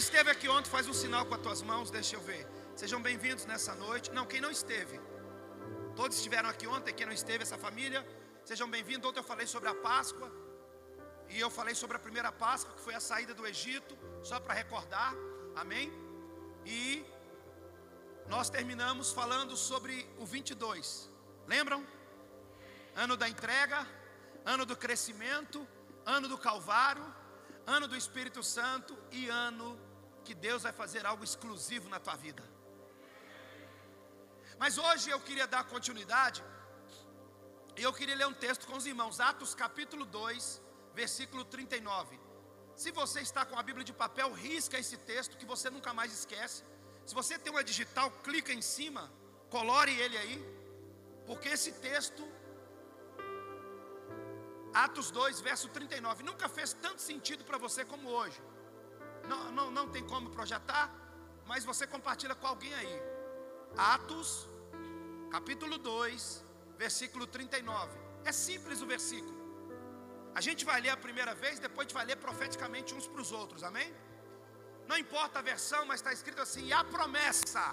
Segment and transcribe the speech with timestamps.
[0.00, 2.46] esteve aqui ontem, faz um sinal com as tuas mãos, deixa eu ver.
[2.74, 4.10] Sejam bem-vindos nessa noite.
[4.10, 4.98] Não, quem não esteve.
[5.94, 8.00] Todos estiveram aqui ontem, quem não esteve, essa família.
[8.42, 9.06] Sejam bem-vindos.
[9.08, 10.32] Ontem eu falei sobre a Páscoa.
[11.28, 14.54] E eu falei sobre a primeira Páscoa, que foi a saída do Egito, só para
[14.54, 15.12] recordar.
[15.54, 15.92] Amém?
[16.64, 17.04] E
[18.26, 21.10] nós terminamos falando sobre o 22.
[21.46, 21.86] Lembram?
[22.96, 23.86] Ano da entrega,
[24.46, 25.68] ano do crescimento,
[26.06, 27.04] ano do Calvário,
[27.66, 29.89] ano do Espírito Santo e ano
[30.24, 32.42] que Deus vai fazer algo exclusivo na tua vida.
[34.58, 36.42] Mas hoje eu queria dar continuidade,
[37.76, 40.60] e eu queria ler um texto com os irmãos, Atos capítulo 2,
[40.94, 42.18] versículo 39.
[42.74, 46.12] Se você está com a Bíblia de papel, risca esse texto que você nunca mais
[46.12, 46.62] esquece.
[47.06, 49.10] Se você tem uma digital, clica em cima,
[49.48, 50.38] colore ele aí,
[51.26, 52.22] porque esse texto
[54.72, 56.22] Atos 2, verso 39.
[56.22, 58.40] Nunca fez tanto sentido para você como hoje.
[59.32, 60.86] Não, não, não tem como projetar,
[61.50, 62.96] mas você compartilha com alguém aí.
[63.76, 64.28] Atos,
[65.36, 66.44] capítulo 2,
[66.84, 67.98] versículo 39.
[68.30, 69.38] É simples o versículo.
[70.38, 73.22] A gente vai ler a primeira vez, depois a gente vai ler profeticamente uns para
[73.24, 73.88] os outros, amém?
[74.90, 77.66] Não importa a versão, mas está escrito assim: e a promessa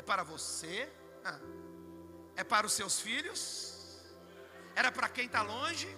[0.00, 0.76] é para você,
[2.36, 3.72] é para os seus filhos
[4.74, 5.88] era para quem está longe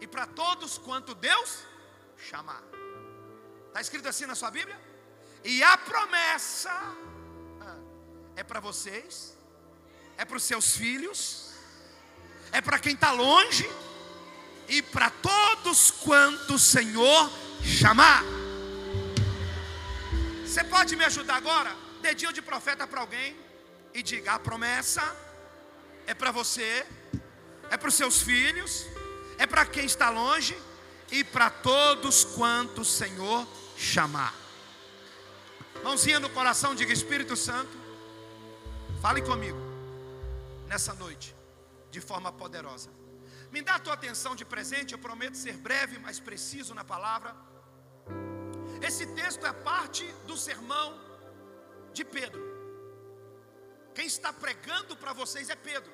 [0.00, 1.64] e para todos quanto Deus
[2.16, 2.62] chamar.
[3.72, 4.78] Está escrito assim na sua Bíblia?
[5.42, 7.76] E a promessa ah,
[8.36, 9.34] é para vocês,
[10.18, 11.54] é para os seus filhos,
[12.52, 13.68] é para quem está longe
[14.68, 17.32] e para todos quanto o Senhor
[17.64, 18.22] chamar.
[20.44, 21.74] Você pode me ajudar agora?
[22.02, 23.34] Dedinho de profeta para alguém
[23.94, 25.02] e diga: a promessa
[26.06, 26.86] é para você
[27.72, 28.84] é para os seus filhos,
[29.38, 30.54] é para quem está longe
[31.10, 33.61] e para todos quanto o Senhor chamar.
[35.82, 37.76] Mãozinha no coração, diga Espírito Santo,
[39.00, 39.58] fale comigo
[40.68, 41.34] nessa noite,
[41.90, 42.90] de forma poderosa.
[43.50, 47.34] Me dá a tua atenção de presente, eu prometo ser breve, mas preciso na palavra.
[48.80, 50.88] Esse texto é parte do sermão
[51.92, 52.42] de Pedro.
[53.94, 55.92] Quem está pregando para vocês é Pedro.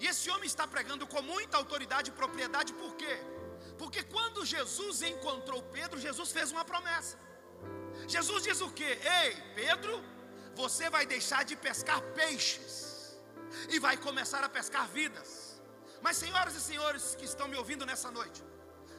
[0.00, 3.14] E esse homem está pregando com muita autoridade e propriedade, por quê?
[3.80, 7.16] Porque quando Jesus encontrou Pedro, Jesus fez uma promessa.
[8.14, 8.90] Jesus diz o quê?
[9.20, 9.94] Ei, Pedro,
[10.62, 12.76] você vai deixar de pescar peixes
[13.74, 15.30] e vai começar a pescar vidas.
[16.04, 18.42] Mas, senhoras e senhores que estão me ouvindo nessa noite,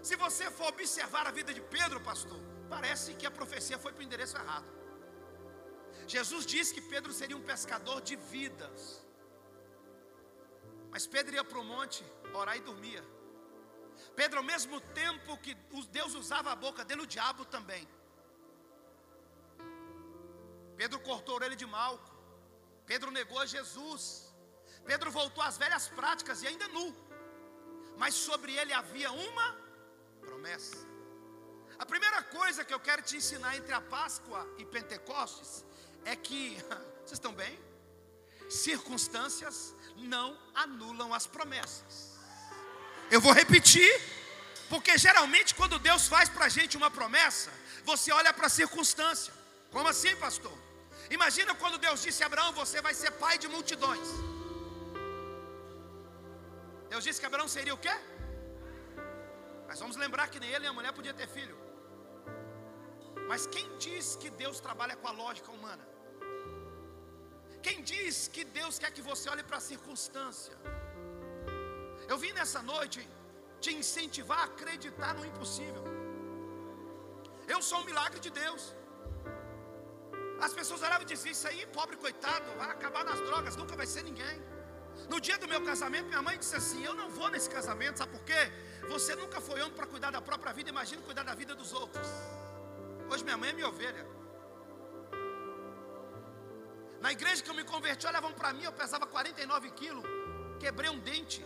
[0.07, 4.01] se você for observar a vida de Pedro, pastor, parece que a profecia foi para
[4.01, 4.69] o endereço errado.
[6.07, 8.81] Jesus disse que Pedro seria um pescador de vidas.
[10.91, 12.03] Mas Pedro ia para o monte
[12.34, 13.03] orar e dormia.
[14.19, 15.53] Pedro, ao mesmo tempo que
[15.97, 17.84] Deus usava a boca dele, o diabo também.
[20.80, 22.12] Pedro cortou a orelha de Malco.
[22.85, 24.03] Pedro negou a Jesus.
[24.90, 26.88] Pedro voltou às velhas práticas e ainda nu.
[28.02, 29.47] Mas sobre ele havia uma
[30.19, 30.78] promessa.
[31.78, 35.63] A primeira coisa que eu quero te ensinar entre a Páscoa e Pentecostes
[36.03, 36.58] é que,
[37.06, 37.58] vocês estão bem?
[38.50, 42.09] Circunstâncias não anulam as promessas.
[43.16, 43.92] Eu vou repetir,
[44.72, 47.52] porque geralmente quando Deus faz para a gente uma promessa,
[47.84, 49.34] você olha para a circunstância.
[49.72, 50.56] Como assim, pastor?
[51.18, 54.09] Imagina quando Deus disse a Abraão: Você vai ser pai de multidões.
[56.92, 57.96] Deus disse que Abraão seria o quê?
[59.68, 61.58] Mas vamos lembrar que nem ele nem a mulher podia ter filho.
[63.30, 65.86] Mas quem diz que Deus trabalha com a lógica humana?
[67.66, 70.56] Quem diz que Deus quer que você olhe para a circunstância?
[72.12, 73.00] Eu vim nessa noite
[73.64, 75.84] te incentivar a acreditar no impossível.
[77.53, 78.64] Eu sou um milagre de Deus.
[80.46, 83.88] As pessoas olhavam e diziam: Isso aí, pobre coitado, vai acabar nas drogas, nunca vai
[83.94, 84.38] ser ninguém.
[85.12, 88.12] No dia do meu casamento, minha mãe disse assim: Eu não vou nesse casamento, sabe
[88.18, 88.41] por quê?
[88.94, 92.08] Você nunca foi homem para cuidar da própria vida, imagina cuidar da vida dos outros.
[93.12, 94.05] Hoje minha mãe é minha ovelha.
[97.05, 100.03] Na igreja que eu me converti, olhavam para mim, eu pesava 49 quilos,
[100.59, 101.46] quebrei um dente.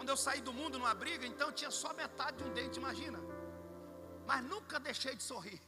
[0.00, 3.18] Quando eu saí do mundo numa briga, então tinha só metade de um dente, imagina.
[4.28, 5.60] Mas nunca deixei de sorrir.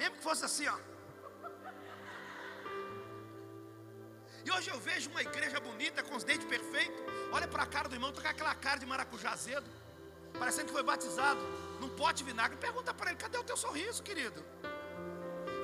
[0.00, 0.78] Mesmo que fosse assim, ó.
[4.44, 7.00] E hoje eu vejo uma igreja bonita, com os dentes perfeitos.
[7.32, 9.68] Olha para a cara do irmão, está com aquela cara de maracujá azedo.
[10.38, 11.40] Parecendo que foi batizado
[11.80, 12.56] num pote de vinagre.
[12.58, 14.40] Pergunta para ele: cadê o teu sorriso, querido?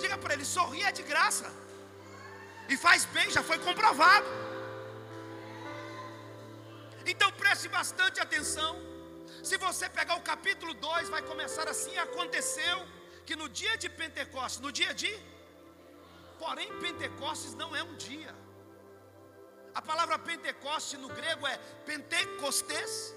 [0.00, 1.48] Diga para ele: sorrir é de graça.
[2.68, 4.26] E faz bem, já foi comprovado.
[7.06, 8.72] Então preste bastante atenção.
[9.42, 12.76] Se você pegar o capítulo 2, vai começar assim: aconteceu
[13.26, 15.12] que no dia de Pentecostes, no dia de.
[16.38, 18.34] Porém, Pentecostes não é um dia.
[19.74, 23.14] A palavra Pentecoste no grego é Pentecostes.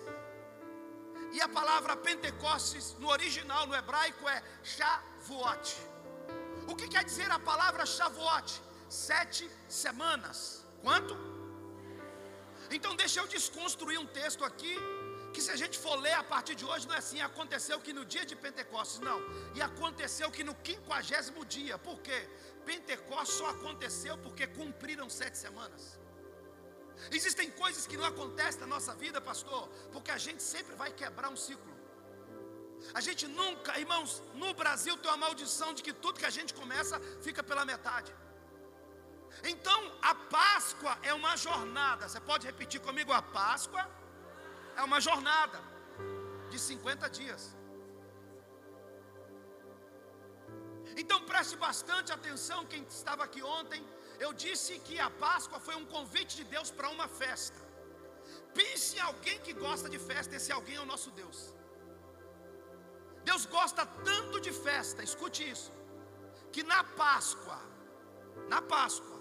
[1.31, 5.75] E a palavra Pentecostes no original, no hebraico, é Shavuot.
[6.68, 8.62] O que quer dizer a palavra Shavuot?
[8.90, 10.66] Sete semanas.
[10.81, 11.37] Quanto?
[12.72, 14.75] Então deixa eu desconstruir um texto aqui
[15.34, 17.94] que se a gente for ler a partir de hoje, não é assim, aconteceu que
[17.94, 19.19] no dia de Pentecostes, não.
[19.56, 22.19] E aconteceu que no quinquagésimo dia, por quê?
[22.66, 26.00] Pentecostes só aconteceu porque cumpriram sete semanas.
[27.12, 31.30] Existem coisas que não acontecem na nossa vida, pastor, porque a gente sempre vai quebrar
[31.30, 31.74] um ciclo.
[32.94, 36.54] A gente nunca, irmãos, no Brasil tem uma maldição de que tudo que a gente
[36.54, 38.14] começa fica pela metade.
[39.44, 42.07] Então, a Páscoa é uma jornada.
[42.07, 43.12] Você pode repetir comigo?
[43.12, 43.89] A Páscoa
[44.75, 45.60] é uma jornada
[46.50, 47.56] de 50 dias.
[51.01, 53.81] Então preste bastante atenção, quem estava aqui ontem,
[54.19, 57.60] eu disse que a Páscoa foi um convite de Deus para uma festa.
[58.54, 61.40] Pense em alguém que gosta de festa, esse alguém é o nosso Deus.
[63.24, 65.72] Deus gosta tanto de festa, escute isso,
[66.51, 67.60] que na Páscoa,
[68.54, 69.17] na Páscoa,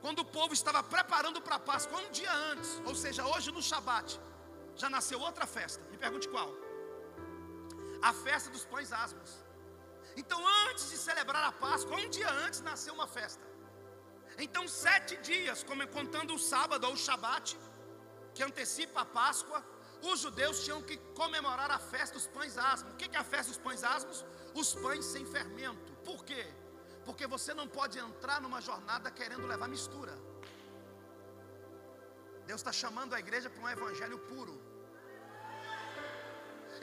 [0.00, 3.62] quando o povo estava preparando para a Páscoa um dia antes, ou seja, hoje no
[3.62, 4.20] Shabat,
[4.76, 5.82] já nasceu outra festa.
[5.90, 6.50] Me pergunte qual?
[8.02, 9.30] A festa dos pães asmos.
[10.16, 13.44] Então, antes de celebrar a Páscoa, um dia antes nasceu uma festa.
[14.38, 17.58] Então, sete dias, como contando o sábado ou o Shabat,
[18.34, 19.64] que antecipa a Páscoa,
[20.02, 22.92] os judeus tinham que comemorar a festa dos pães asmos.
[22.92, 24.24] O que é a festa dos pães asmos?
[24.54, 25.92] Os pães sem fermento.
[26.04, 26.46] Por quê?
[27.06, 30.14] Porque você não pode entrar numa jornada querendo levar mistura.
[32.48, 34.54] Deus está chamando a igreja para um evangelho puro.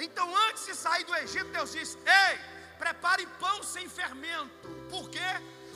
[0.06, 2.34] Então, antes de sair do Egito, Deus disse: Ei,
[2.84, 4.68] prepare pão sem fermento.
[4.90, 5.32] Por quê?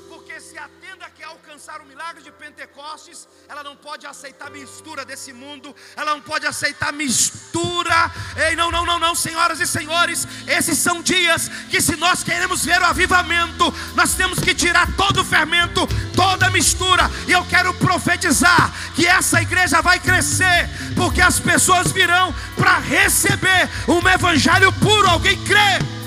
[0.10, 5.04] Porque se a tenda quer alcançar o milagre de Pentecostes, ela não pode aceitar mistura
[5.04, 8.12] desse mundo, ela não pode aceitar mistura.
[8.48, 12.64] Ei, não, não, não, não, senhoras e senhores, esses são dias que se nós queremos
[12.64, 17.10] ver o avivamento, nós temos que tirar todo o fermento, toda a mistura.
[17.28, 23.70] E eu quero profetizar que essa igreja vai crescer, porque as pessoas virão para receber
[23.88, 25.10] um evangelho puro.
[25.10, 25.98] Alguém crê?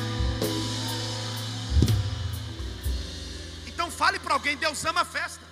[4.01, 5.47] Fale para alguém, Deus ama a festa.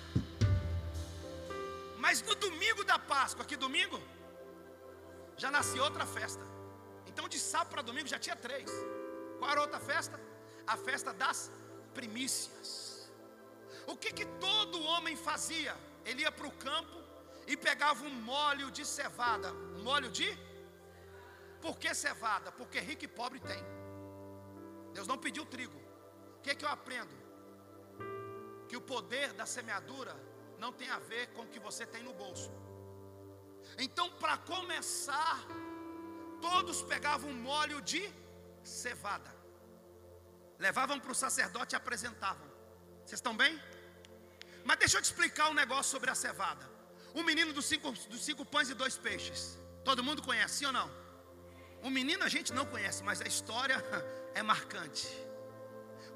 [2.03, 4.01] Mas no domingo da Páscoa, que domingo?
[5.37, 6.43] Já nasceu outra festa.
[7.05, 8.71] Então de sábado para domingo já tinha três.
[9.37, 10.19] Qual era a outra festa?
[10.65, 11.51] A festa das
[11.93, 13.11] primícias.
[13.85, 15.77] O que, que todo homem fazia?
[16.03, 16.97] Ele ia para o campo
[17.45, 19.53] e pegava um molho de cevada.
[19.77, 20.27] Um molho de?
[21.61, 22.51] Por que cevada?
[22.51, 23.63] Porque rico e pobre tem.
[24.95, 25.79] Deus não pediu trigo.
[26.37, 27.28] O que, que eu aprendo?
[28.69, 30.15] Que o poder da semeadura
[30.59, 32.51] não tem a ver com o que você tem no bolso.
[33.77, 35.39] Então, para começar,
[36.39, 38.01] todos pegavam um molho de
[38.63, 39.31] cevada,
[40.59, 42.47] levavam para o sacerdote e apresentavam.
[43.03, 43.59] Vocês estão bem?
[44.63, 46.69] Mas deixa eu te explicar um negócio sobre a cevada.
[47.15, 49.57] O menino dos cinco, dos cinco pães e dois peixes.
[49.83, 50.91] Todo mundo conhece, sim ou não?
[51.81, 53.83] O menino a gente não conhece, mas a história
[54.35, 55.07] é marcante.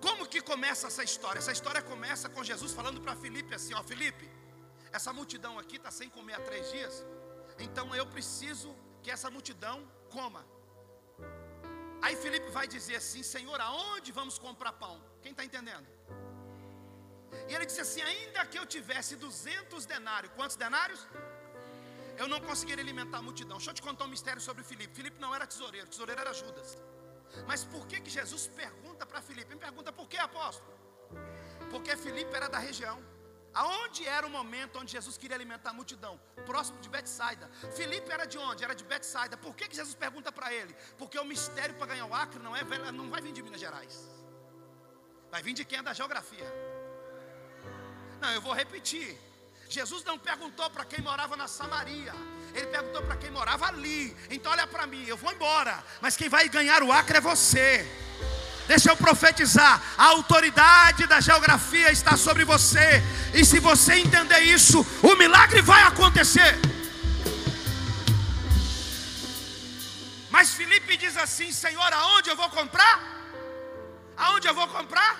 [0.05, 1.39] Como que começa essa história?
[1.39, 4.25] Essa história começa com Jesus falando para Felipe assim: Ó, Felipe,
[4.97, 6.95] essa multidão aqui está sem comer há três dias,
[7.65, 8.69] então eu preciso
[9.03, 9.77] que essa multidão
[10.15, 10.43] coma.
[12.05, 14.95] Aí Felipe vai dizer assim: Senhor, aonde vamos comprar pão?
[15.23, 15.87] Quem está entendendo?
[17.49, 21.01] E ele disse assim: ainda que eu tivesse 200 denários, quantos denários?
[22.21, 23.57] Eu não conseguiria alimentar a multidão.
[23.57, 24.93] Deixa eu te contar um mistério sobre Felipe.
[25.01, 26.77] Felipe não era tesoureiro, tesoureiro era Judas.
[27.47, 29.53] Mas por que, que Jesus pergunta para Filipe?
[29.53, 30.73] Me pergunta por que, apóstolo?
[31.69, 32.97] Porque Filipe era da região.
[33.53, 36.19] Aonde era o momento onde Jesus queria alimentar a multidão?
[36.45, 37.47] Próximo de Betsaida.
[37.75, 38.63] Filipe era de onde?
[38.63, 39.37] Era de Betsaida.
[39.37, 40.75] Por que, que Jesus pergunta para ele?
[40.97, 44.09] Porque o mistério para ganhar o Acre não, é, não vai vir de Minas Gerais.
[45.29, 46.47] Vai vir de quem é da geografia.
[48.19, 49.19] Não, eu vou repetir.
[49.69, 52.13] Jesus não perguntou para quem morava na Samaria.
[52.53, 54.15] Ele perguntou para quem morava ali.
[54.29, 57.85] Então olha para mim, eu vou embora, mas quem vai ganhar o Acre é você.
[58.67, 63.01] Deixa eu profetizar: a autoridade da geografia está sobre você,
[63.33, 66.59] e se você entender isso, o milagre vai acontecer.
[70.29, 72.95] Mas Felipe diz assim: Senhor, aonde eu vou comprar?
[74.15, 75.13] Aonde eu vou comprar?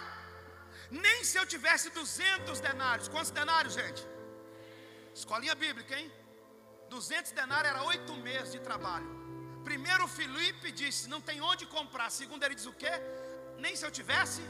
[0.90, 3.08] Nem se eu tivesse 200 denários.
[3.08, 4.02] Quantos denários, gente?
[5.13, 6.12] Escolinha bíblica, hein?
[6.96, 9.10] 200 denários era oito meses de trabalho.
[9.70, 12.10] Primeiro Felipe disse: Não tem onde comprar.
[12.22, 12.94] Segundo, ele diz o quê?
[13.66, 14.44] Nem se eu tivesse.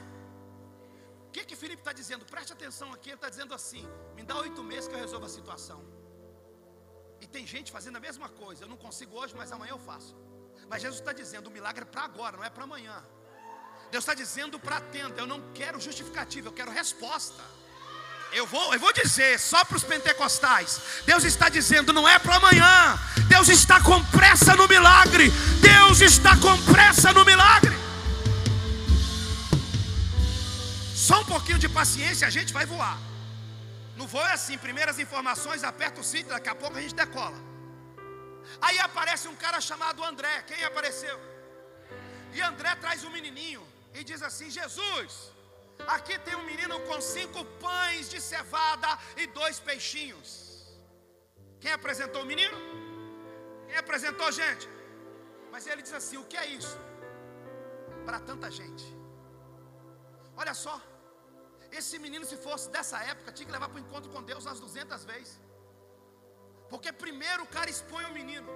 [1.28, 2.26] O que que Felipe está dizendo?
[2.34, 3.10] Preste atenção aqui.
[3.10, 3.84] Ele está dizendo assim:
[4.18, 5.80] Me dá oito meses que eu resolvo a situação.
[7.24, 8.64] E tem gente fazendo a mesma coisa.
[8.64, 10.14] Eu não consigo hoje, mas amanhã eu faço.
[10.70, 12.98] Mas Jesus está dizendo: o milagre é para agora, não é para amanhã.
[13.94, 15.20] Deus está dizendo para atenta.
[15.24, 17.44] Eu não quero justificativa, eu quero resposta.
[18.34, 20.82] Eu vou, eu vou dizer só para os pentecostais.
[21.06, 23.00] Deus está dizendo, não é para amanhã.
[23.28, 25.30] Deus está com pressa no milagre.
[25.62, 27.76] Deus está com pressa no milagre.
[30.96, 32.98] Só um pouquinho de paciência, a gente vai voar.
[33.96, 37.38] No voo é assim, primeiras informações, aperta o cinto, daqui a pouco a gente decola.
[38.62, 40.44] Aí aparece um cara chamado André.
[40.48, 41.20] Quem apareceu?
[42.34, 43.62] E André traz um menininho
[43.94, 45.33] e diz assim: Jesus,
[45.96, 48.88] Aqui tem um menino com cinco pães de cevada
[49.18, 50.28] e dois peixinhos.
[51.60, 52.58] Quem apresentou o menino?
[53.68, 54.68] Quem apresentou, gente?
[55.52, 56.78] Mas ele diz assim: o que é isso?
[58.06, 58.86] Para tanta gente.
[60.36, 60.76] Olha só,
[61.80, 64.60] esse menino, se fosse dessa época, tinha que levar para o encontro com Deus umas
[64.60, 65.40] 200 vezes.
[66.72, 68.50] Porque primeiro o cara expõe o menino,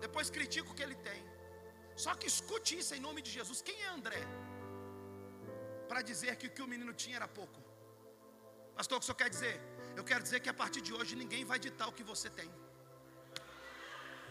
[0.00, 1.20] depois critica o que ele tem.
[2.04, 3.60] Só que escute isso em nome de Jesus.
[3.62, 4.22] Quem é André?
[5.90, 7.60] Para dizer que o que o menino tinha era pouco.
[8.78, 9.54] Pastor, o que o senhor quer dizer?
[9.98, 12.50] Eu quero dizer que a partir de hoje ninguém vai ditar o que você tem.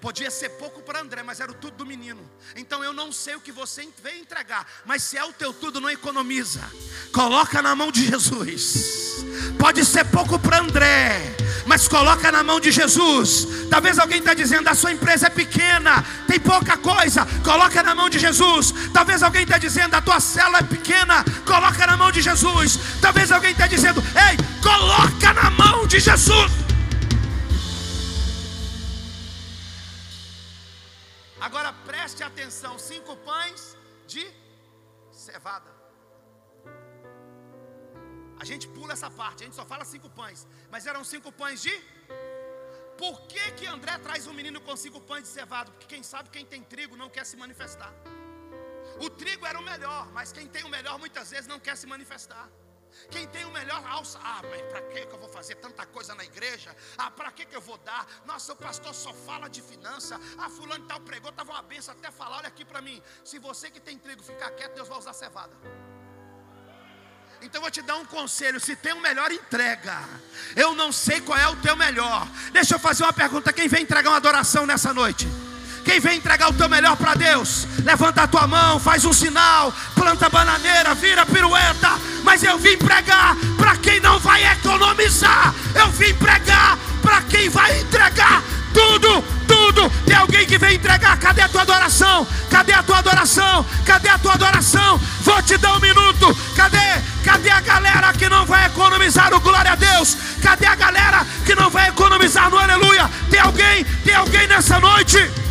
[0.06, 2.22] Podia ser pouco para André, mas era o tudo do menino.
[2.56, 5.82] Então eu não sei o que você veio entregar, mas se é o teu tudo,
[5.82, 6.62] não economiza.
[7.12, 9.26] Coloca na mão de Jesus.
[9.58, 11.36] Pode ser pouco para André,
[11.66, 13.48] mas coloca na mão de Jesus.
[13.68, 18.08] Talvez alguém está dizendo: a sua empresa é pequena, tem pouca coisa, coloca na mão
[18.08, 18.76] de Jesus.
[18.94, 22.78] Talvez alguém está dizendo: a tua célula é pequena, coloca na mão de Jesus.
[23.02, 26.65] Talvez alguém está dizendo: ei, coloca na mão de Jesus.
[31.48, 33.62] Agora preste atenção: cinco pães
[34.12, 34.24] de
[35.26, 35.72] cevada.
[38.42, 40.40] A gente pula essa parte, a gente só fala cinco pães,
[40.72, 41.74] mas eram cinco pães de.
[43.02, 45.72] Por que, que André traz um menino com cinco pães de cevado?
[45.72, 47.94] Porque quem sabe quem tem trigo não quer se manifestar.
[49.06, 51.86] O trigo era o melhor, mas quem tem o melhor muitas vezes não quer se
[51.86, 52.48] manifestar.
[53.10, 56.24] Quem tem o melhor alça, ah, mas para que eu vou fazer tanta coisa na
[56.24, 56.76] igreja?
[56.98, 58.06] Ah, para que eu vou dar?
[58.26, 60.20] Nossa, o pastor só fala de finança.
[60.38, 62.38] Ah, fulano tal pregou, estava uma benção até falar.
[62.38, 63.02] Olha aqui para mim.
[63.24, 65.56] Se você que tem trigo ficar quieto, Deus vai usar cevada.
[67.42, 69.98] Então vou te dar um conselho: se tem o melhor, entrega.
[70.56, 72.28] Eu não sei qual é o teu melhor.
[72.52, 75.28] Deixa eu fazer uma pergunta: quem vem entregar uma adoração nessa noite?
[75.86, 79.72] Quem vem entregar o teu melhor para Deus, levanta a tua mão, faz um sinal,
[79.94, 81.92] planta bananeira, vira pirueta.
[82.24, 85.54] Mas eu vim pregar para quem não vai economizar.
[85.76, 89.90] Eu vim pregar para quem vai entregar tudo, tudo.
[90.08, 91.18] Tem alguém que vem entregar?
[91.20, 92.28] Cadê a tua adoração?
[92.50, 93.66] Cadê a tua adoração?
[93.86, 95.00] Cadê a tua adoração?
[95.22, 96.36] Vou te dar um minuto.
[96.56, 96.78] Cadê?
[97.24, 100.18] Cadê a galera que não vai economizar o glória a Deus?
[100.42, 103.08] Cadê a galera que não vai economizar no aleluia?
[103.30, 103.84] Tem alguém?
[104.04, 105.45] Tem alguém nessa noite?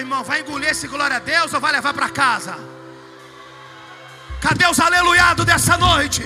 [0.00, 2.58] Irmão, vai engolir esse glória a Deus ou vai levar para casa?
[4.40, 6.22] Cadê os aleluiados dessa noite?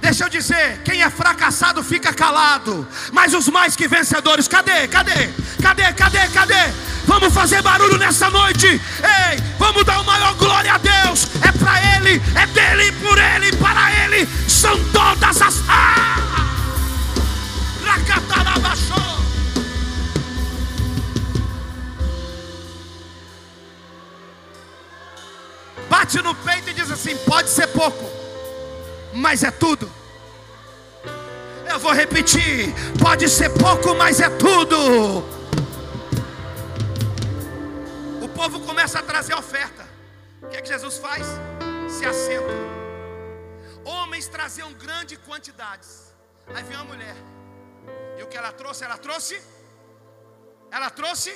[0.00, 4.88] Deixa eu dizer, quem é fracassado fica calado, mas os mais que vencedores, cadê?
[4.88, 5.30] Cadê?
[5.62, 5.92] Cadê?
[5.92, 6.28] Cadê?
[6.28, 6.72] Cadê?
[7.04, 8.66] Vamos fazer barulho nessa noite.
[8.66, 11.28] Ei, vamos dar o maior glória a Deus.
[11.40, 14.28] É para Ele, é dele, por Ele, para Ele.
[14.48, 15.62] São todas as.
[15.68, 16.31] Ah!
[26.12, 28.04] Bate no peito e diz assim: pode ser pouco,
[29.14, 29.90] mas é tudo.
[31.68, 34.76] Eu vou repetir: pode ser pouco, mas é tudo.
[38.22, 39.86] O povo começa a trazer oferta.
[40.42, 41.24] O que é que Jesus faz?
[41.88, 42.52] Se assenta.
[43.84, 46.12] Homens traziam grandes quantidades.
[46.54, 47.16] Aí vem uma mulher.
[48.18, 48.84] E o que ela trouxe?
[48.84, 49.40] Ela trouxe?
[50.70, 51.32] Ela trouxe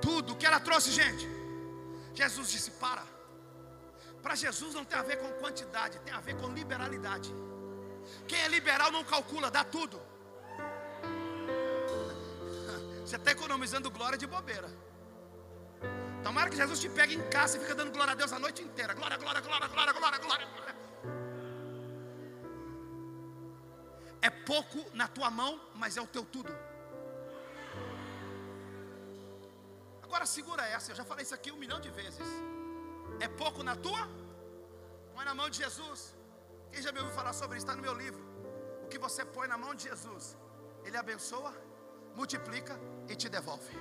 [0.00, 0.32] tudo.
[0.32, 1.28] O que ela trouxe, gente?
[2.14, 3.17] Jesus disse: Para.
[4.22, 7.32] Para Jesus não tem a ver com quantidade, tem a ver com liberalidade.
[8.26, 9.98] Quem é liberal não calcula, dá tudo.
[13.04, 14.68] Você está economizando glória de bobeira.
[16.22, 18.62] Tomara que Jesus te pegue em casa e fica dando glória a Deus a noite
[18.62, 18.92] inteira.
[18.92, 20.48] Glória, glória, glória, glória, glória, glória.
[24.20, 26.52] É pouco na tua mão, mas é o teu tudo.
[30.02, 32.26] Agora segura essa, eu já falei isso aqui um milhão de vezes.
[33.20, 34.08] É pouco na tua?
[35.14, 36.14] Põe na mão de Jesus.
[36.72, 37.66] Quem já me ouviu falar sobre isso?
[37.66, 38.22] Está no meu livro.
[38.84, 40.36] O que você põe na mão de Jesus,
[40.84, 41.52] Ele abençoa,
[42.14, 43.76] multiplica e te devolve.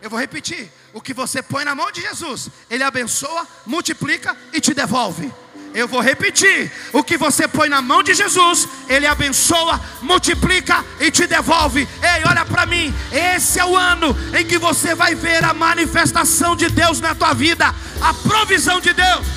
[0.00, 4.60] Eu vou repetir: o que você põe na mão de Jesus, Ele abençoa, multiplica e
[4.60, 5.32] te devolve.
[5.76, 11.10] Eu vou repetir: o que você põe na mão de Jesus, Ele abençoa, multiplica e
[11.10, 11.86] te devolve.
[12.02, 16.56] Ei, olha para mim, esse é o ano em que você vai ver a manifestação
[16.56, 19.36] de Deus na tua vida, a provisão de Deus.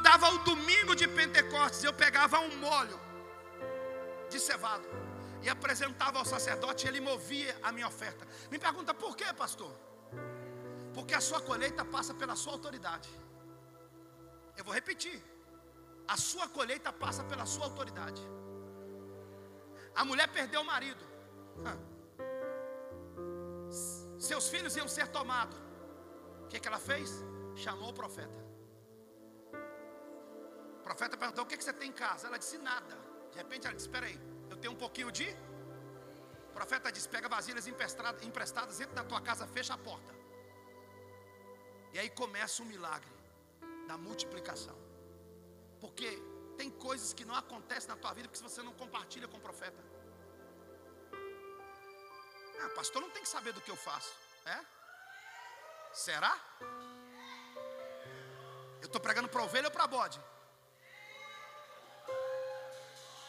[0.00, 2.98] dava o domingo de Pentecostes, eu pegava um molho
[4.30, 4.84] de cevado
[5.42, 8.26] e apresentava ao sacerdote, e ele movia a minha oferta.
[8.50, 9.72] Me pergunta por quê, pastor?
[10.94, 13.08] Porque a sua colheita passa pela sua autoridade.
[14.56, 15.22] Eu vou repetir.
[16.06, 18.22] A sua colheita passa pela sua autoridade.
[19.94, 21.04] A mulher perdeu o marido.
[24.18, 25.58] Seus filhos iam ser tomados.
[26.44, 27.10] O que, que ela fez?
[27.54, 28.48] Chamou o profeta
[30.88, 32.26] profeta perguntou: O que, que você tem em casa?
[32.26, 32.96] Ela disse: Nada.
[33.30, 34.18] De repente ela disse: Espera aí,
[34.50, 35.28] eu tenho um pouquinho de.
[36.50, 40.14] O profeta disse: Pega vasilhas emprestadas, entra na tua casa, fecha a porta.
[41.92, 43.10] E aí começa o milagre
[43.86, 44.76] da multiplicação.
[45.80, 46.08] Porque
[46.56, 49.82] tem coisas que não acontecem na tua vida porque você não compartilha com o profeta.
[52.60, 54.12] Ah, pastor, não tem que saber do que eu faço.
[54.44, 54.58] É?
[55.92, 56.36] Será?
[58.80, 60.20] Eu estou pregando para ovelha ou para bode?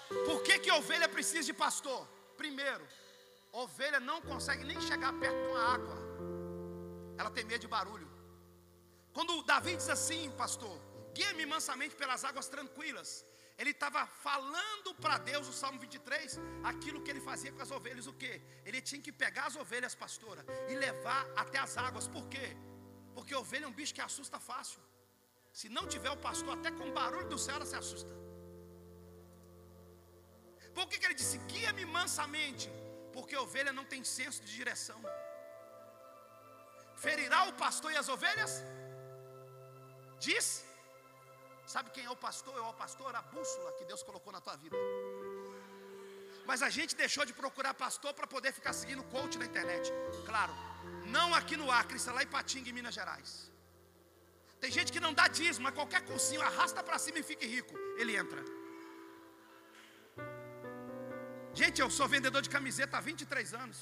[0.09, 2.07] Por que, que ovelha precisa de pastor?
[2.35, 2.85] Primeiro,
[3.51, 5.97] ovelha não consegue nem chegar perto de uma água.
[7.17, 8.09] Ela tem medo de barulho.
[9.13, 10.75] Quando Davi diz assim, pastor,
[11.13, 13.25] guia-me mansamente pelas águas tranquilas.
[13.57, 18.07] Ele estava falando para Deus, o Salmo 23, aquilo que ele fazia com as ovelhas,
[18.07, 18.41] o que?
[18.65, 22.07] Ele tinha que pegar as ovelhas, pastora, e levar até as águas.
[22.07, 22.55] Por quê?
[23.13, 24.79] Porque ovelha é um bicho que assusta fácil.
[25.51, 28.28] Se não tiver o pastor, até com o barulho do céu ela se assusta.
[30.79, 32.67] Por que, que ele disse: guia-me mansamente?
[33.15, 34.99] Porque a ovelha não tem senso de direção.
[37.05, 38.53] Ferirá o pastor e as ovelhas?
[40.27, 40.47] Diz.
[41.73, 42.53] Sabe quem é o pastor?
[42.61, 44.77] É o pastor, a bússola que Deus colocou na tua vida.
[46.49, 49.91] Mas a gente deixou de procurar pastor para poder ficar seguindo coach na internet.
[50.29, 50.53] Claro,
[51.17, 53.31] não aqui no Acre, isso é lá em Patinga, em Minas Gerais.
[54.63, 57.75] Tem gente que não dá dízimo, mas qualquer cursinho arrasta para cima e fique rico.
[58.01, 58.41] Ele entra.
[61.59, 63.79] Gente, eu sou vendedor de camiseta há 23 anos.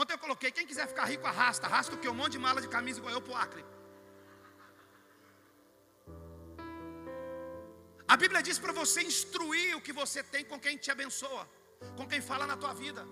[0.00, 1.66] Ontem eu coloquei: quem quiser ficar rico, arrasta.
[1.68, 2.08] Arrasta o que?
[2.12, 3.64] Um monte de mala de camisa igual eu para o Acre.
[8.12, 11.44] A Bíblia diz para você instruir o que você tem com quem te abençoa,
[11.98, 13.02] com quem fala na tua vida.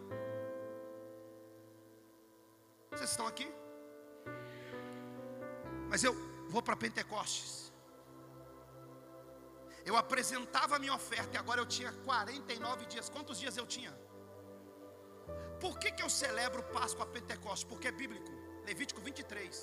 [2.91, 3.49] Vocês estão aqui?
[5.91, 6.15] Mas eu
[6.49, 7.68] vou para Pentecostes.
[9.89, 13.07] Eu apresentava a minha oferta e agora eu tinha 49 dias.
[13.15, 13.93] Quantos dias eu tinha?
[15.63, 17.67] Por que, que eu celebro Páscoa Pentecostes?
[17.71, 18.33] Porque é bíblico.
[18.69, 19.61] Levítico 23.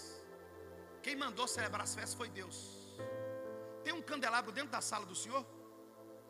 [1.05, 2.57] Quem mandou celebrar as festas foi Deus.
[3.83, 5.43] Tem um candelabro dentro da sala do Senhor?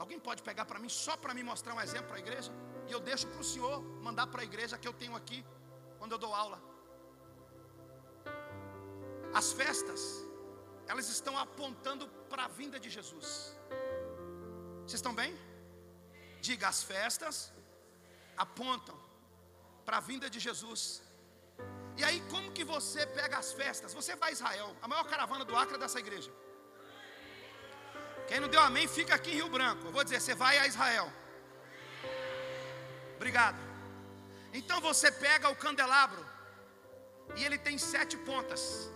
[0.04, 2.52] Alguém pode pegar para mim só para me mostrar um exemplo para a igreja?
[2.90, 3.76] E eu deixo para o Senhor
[4.08, 5.40] mandar para a igreja que eu tenho aqui
[6.00, 6.60] quando eu dou aula.
[9.42, 10.02] As festas,
[10.86, 13.30] elas estão apontando para a vinda de Jesus.
[14.86, 15.32] Vocês estão bem?
[16.48, 17.52] Diga, as festas
[18.46, 18.98] apontam
[19.86, 20.82] para a vinda de Jesus.
[21.98, 23.94] E aí, como que você pega as festas?
[24.00, 26.32] Você vai a Israel, a maior caravana do Acre é dessa igreja.
[28.28, 29.86] Quem não deu amém, fica aqui em Rio Branco.
[29.88, 31.12] Eu vou dizer, você vai a Israel.
[33.16, 33.60] Obrigado.
[34.54, 36.24] Então você pega o candelabro
[37.36, 38.90] e ele tem sete pontas.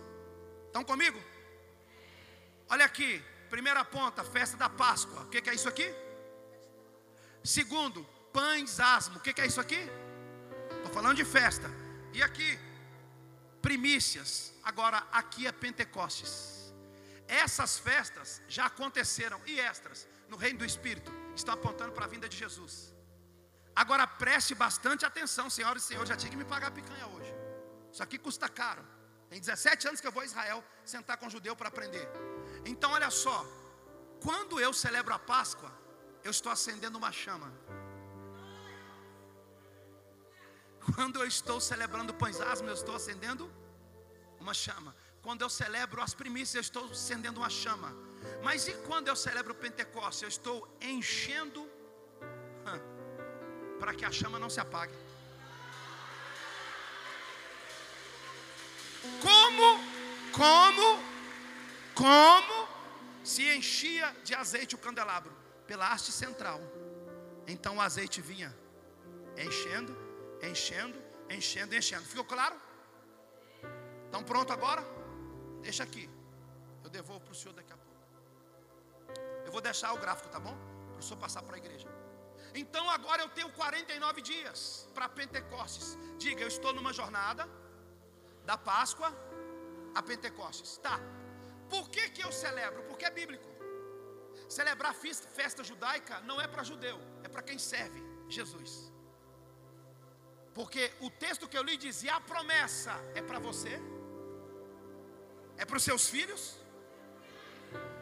[0.66, 1.20] Estão comigo?
[2.68, 5.22] Olha aqui, Primeira ponta, festa da Páscoa.
[5.22, 5.88] O que, que é isso aqui?
[7.42, 9.16] Segundo, pães asmo.
[9.18, 9.80] O que, que é isso aqui?
[10.76, 11.68] Estou falando de festa.
[12.12, 12.50] E aqui,
[13.60, 14.52] primícias.
[14.62, 16.32] Agora, aqui é Pentecostes.
[17.26, 22.28] Essas festas já aconteceram e extras no reino do Espírito estão apontando para a vinda
[22.28, 22.94] de Jesus.
[23.74, 26.08] Agora preste bastante atenção, senhoras e senhores.
[26.08, 27.32] Já tinha que me pagar picanha hoje.
[27.92, 28.84] Isso aqui custa caro.
[29.28, 32.08] Tem 17 anos que eu vou a Israel sentar com um judeu para aprender.
[32.64, 33.46] Então, olha só,
[34.22, 35.72] quando eu celebro a Páscoa,
[36.22, 37.52] eu estou acendendo uma chama.
[40.94, 43.50] Quando eu estou celebrando pães asmos, eu estou acendendo
[44.38, 44.94] uma chama.
[45.22, 47.94] Quando eu celebro as primícias, eu estou acendendo uma chama.
[48.42, 50.22] Mas e quando eu celebro o Pentecostes?
[50.22, 51.68] Eu estou enchendo
[53.78, 54.94] para que a chama não se apague.
[59.22, 59.68] Como,
[60.32, 61.02] como,
[62.00, 62.56] como
[63.22, 65.32] se enchia de azeite o candelabro?
[65.66, 66.60] Pela haste central.
[67.46, 68.50] Então o azeite vinha
[69.46, 69.92] enchendo,
[70.42, 72.04] enchendo, enchendo, enchendo.
[72.04, 72.56] Ficou claro?
[74.06, 74.82] Estão pronto agora?
[75.60, 76.08] Deixa aqui.
[76.82, 78.00] Eu devolvo para o senhor daqui a pouco.
[79.44, 80.56] Eu vou deixar o gráfico, tá bom?
[80.92, 81.88] Para o senhor passar para a igreja.
[82.54, 85.98] Então agora eu tenho 49 dias para Pentecostes.
[86.18, 87.48] Diga, eu estou numa jornada
[88.44, 89.14] da Páscoa
[89.94, 90.78] a Pentecostes.
[90.78, 90.98] Tá.
[91.72, 92.82] Por que, que eu celebro?
[92.88, 93.48] Porque é bíblico.
[94.58, 94.94] Celebrar
[95.38, 98.72] festa judaica não é para judeu, é para quem serve Jesus.
[100.58, 103.74] Porque o texto que eu li dizia: a promessa é para você,
[105.56, 106.42] é para os seus filhos.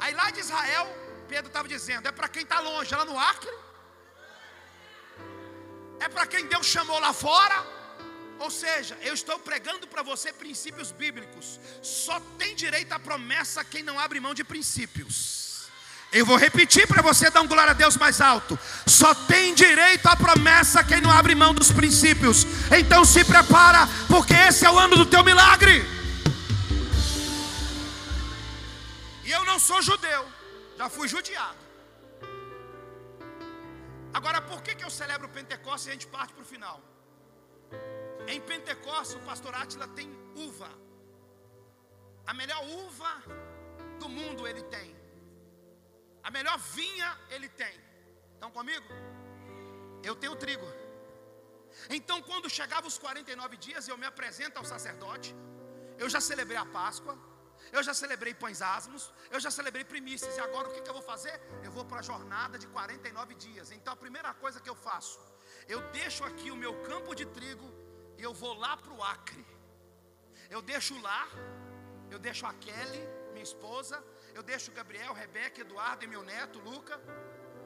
[0.00, 0.86] Aí lá de Israel,
[1.28, 3.54] Pedro estava dizendo: é para quem está longe, lá no Acre,
[6.00, 7.77] é para quem Deus chamou lá fora.
[8.38, 11.58] Ou seja, eu estou pregando para você princípios bíblicos.
[11.82, 15.68] Só tem direito à promessa quem não abre mão de princípios.
[16.10, 18.58] Eu vou repetir para você dar um glória a Deus mais alto.
[18.86, 22.46] Só tem direito à promessa quem não abre mão dos princípios.
[22.78, 25.84] Então se prepara, porque esse é o ano do teu milagre.
[29.24, 30.26] E eu não sou judeu,
[30.78, 31.58] já fui judiado.
[34.14, 36.80] Agora, por que, que eu celebro o Pentecostes e a gente parte para o final?
[38.32, 40.08] Em Pentecostes, o pastor Átila tem
[40.46, 40.70] uva.
[42.30, 43.12] A melhor uva
[44.00, 44.88] do mundo ele tem.
[46.22, 47.74] A melhor vinha ele tem.
[48.34, 48.88] Estão comigo?
[50.08, 50.68] Eu tenho trigo.
[51.96, 55.34] Então, quando chegava os 49 dias, eu me apresento ao sacerdote.
[56.02, 57.16] Eu já celebrei a Páscoa.
[57.72, 60.94] Eu já celebrei pães asmos, eu já celebrei primícias, e agora o que, que eu
[60.94, 61.34] vou fazer?
[61.62, 63.72] Eu vou para a jornada de 49 dias.
[63.72, 65.18] Então a primeira coisa que eu faço,
[65.66, 67.68] eu deixo aqui o meu campo de trigo
[68.18, 69.44] e eu vou lá para o Acre.
[70.50, 71.28] Eu deixo lá,
[72.10, 73.02] eu deixo a Kelly,
[73.32, 74.02] minha esposa,
[74.34, 77.00] eu deixo Gabriel, Rebeca, Eduardo e meu neto, Luca,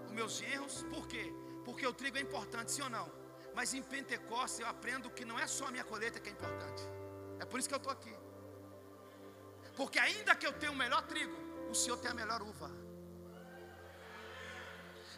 [0.06, 1.32] os meus genros, por quê?
[1.64, 3.10] Porque o trigo é importante, sim ou não?
[3.54, 6.82] Mas em Pentecostes eu aprendo que não é só a minha colheita que é importante.
[7.38, 8.14] É por isso que eu estou aqui.
[9.76, 11.36] Porque ainda que eu tenha o melhor trigo,
[11.70, 12.70] o Senhor tem a melhor uva.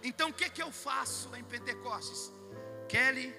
[0.03, 2.33] Então o que, que eu faço em Pentecostes?
[2.89, 3.35] Kelly,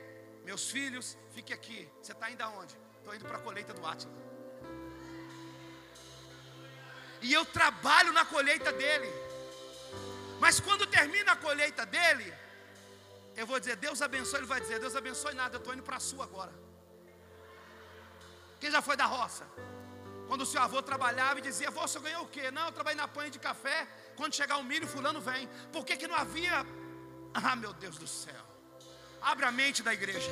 [0.50, 1.80] meus filhos, fique aqui.
[2.02, 2.76] Você está indo aonde?
[3.00, 4.14] Estou indo para a colheita do Átila.
[7.22, 9.12] E eu trabalho na colheita dele.
[10.40, 12.28] Mas quando termina a colheita dele,
[13.36, 15.98] eu vou dizer, Deus abençoe, ele vai dizer, Deus abençoe nada, eu estou indo para
[15.98, 16.54] a sua agora.
[18.60, 19.46] Quem já foi da roça?
[20.28, 22.52] Quando o seu avô trabalhava e dizia, avô, você ganhou o quê?
[22.52, 23.88] Não, eu trabalhei na panha de café.
[24.16, 25.48] Quando chegar o milho, fulano vem.
[25.72, 26.66] Por que, que não havia?
[27.34, 28.45] Ah, meu Deus do céu.
[29.32, 30.32] Abre a mente da igreja.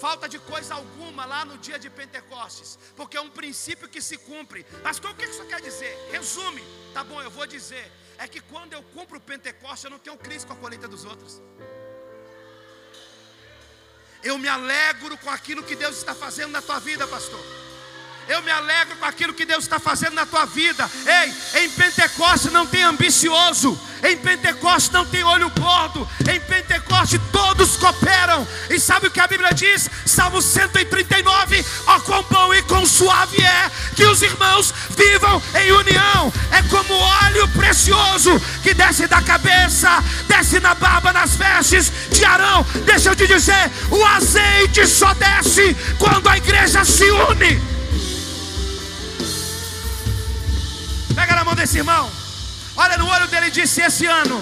[0.00, 2.78] Falta de coisa alguma lá no dia de Pentecostes.
[2.94, 4.64] Porque é um princípio que se cumpre.
[4.84, 5.92] Mas o que isso quer dizer?
[6.12, 6.62] Resume.
[6.92, 7.90] Tá bom, eu vou dizer.
[8.18, 11.04] É que quando eu cumpro o Pentecostes, eu não tenho crise com a colheita dos
[11.04, 11.40] outros.
[14.22, 17.40] Eu me alegro com aquilo que Deus está fazendo na tua vida, pastor.
[18.28, 20.88] Eu me alegro com aquilo que Deus está fazendo na tua vida.
[21.06, 23.80] Ei, em Pentecoste não tem ambicioso.
[24.02, 26.06] Em Pentecoste não tem olho gordo.
[26.30, 28.46] Em Pentecoste todos cooperam.
[28.68, 29.88] E sabe o que a Bíblia diz?
[30.04, 36.30] Salmo 139: Ó quão bom e quão suave é que os irmãos vivam em união.
[36.50, 42.62] É como óleo precioso que desce da cabeça, desce na barba, nas vestes de Arão.
[42.84, 47.77] Deixa eu te dizer: o azeite só desce quando a igreja se une.
[51.18, 52.08] Pega na mão desse irmão.
[52.76, 54.40] Olha no olho dele e disse: Esse ano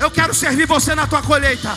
[0.00, 1.76] eu quero servir você na tua colheita.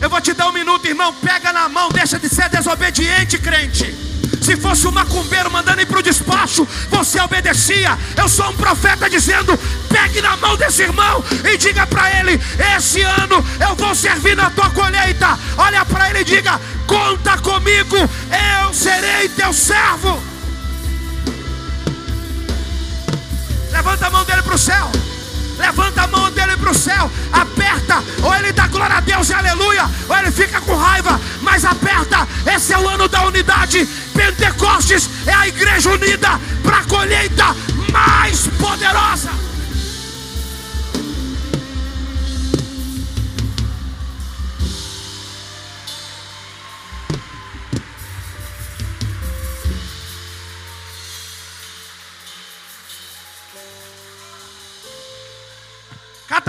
[0.00, 1.12] Eu vou te dar um minuto, irmão.
[1.16, 3.94] Pega na mão, deixa de ser desobediente, crente.
[4.40, 7.98] Se fosse um macumbeiro mandando ir para o despacho, você obedecia.
[8.16, 9.58] Eu sou um profeta dizendo:
[9.90, 12.40] pegue na mão desse irmão e diga para ele:
[12.74, 15.38] Esse ano eu vou servir na tua colheita.
[15.58, 20.31] Olha para ele e diga: Conta comigo, eu serei teu servo.
[23.72, 24.90] Levanta a mão dele para o céu.
[25.58, 27.10] Levanta a mão dele para o céu.
[27.32, 28.02] Aperta.
[28.22, 29.88] Ou ele dá glória a Deus e aleluia.
[30.08, 31.20] Ou ele fica com raiva.
[31.40, 32.28] Mas aperta.
[32.46, 33.86] Esse é o ano da unidade.
[34.14, 37.56] Pentecostes é a igreja unida para a colheita
[37.92, 39.41] mais poderosa.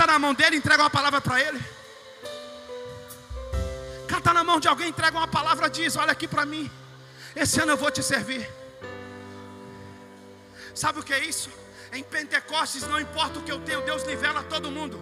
[0.06, 1.60] Na mão dele entrega uma palavra para ele.
[4.08, 6.70] Cata na mão de alguém, entrega uma palavra, diz: Olha aqui para mim.
[7.36, 8.48] Esse ano eu vou te servir.
[10.74, 11.50] Sabe o que é isso?
[11.92, 15.00] Em Pentecostes, não importa o que eu tenho, Deus nivela todo mundo.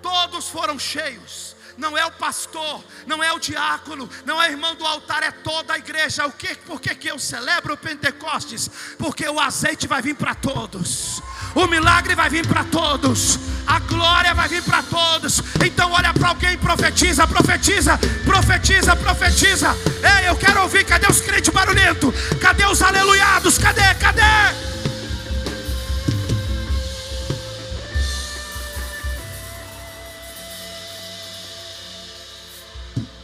[0.00, 4.86] Todos foram cheios não é o pastor, não é o diácono, não é irmão do
[4.86, 6.26] altar, é toda a igreja.
[6.26, 8.70] O que, por que, que eu celebro Pentecostes?
[8.98, 11.20] Porque o azeite vai vir para todos,
[11.56, 15.42] o milagre vai vir para todos, a glória vai vir para todos.
[15.64, 19.74] Então olha para alguém, profetiza, profetiza, profetiza, profetiza.
[20.20, 22.14] Ei, eu quero ouvir, cadê os crentes barulhentos?
[22.40, 23.56] Cadê os aleluiados?
[23.56, 23.94] Cadê?
[23.94, 24.22] Cadê?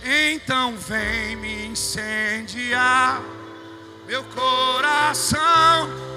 [0.05, 3.21] Então vem me incendiar
[4.07, 6.13] meu coração.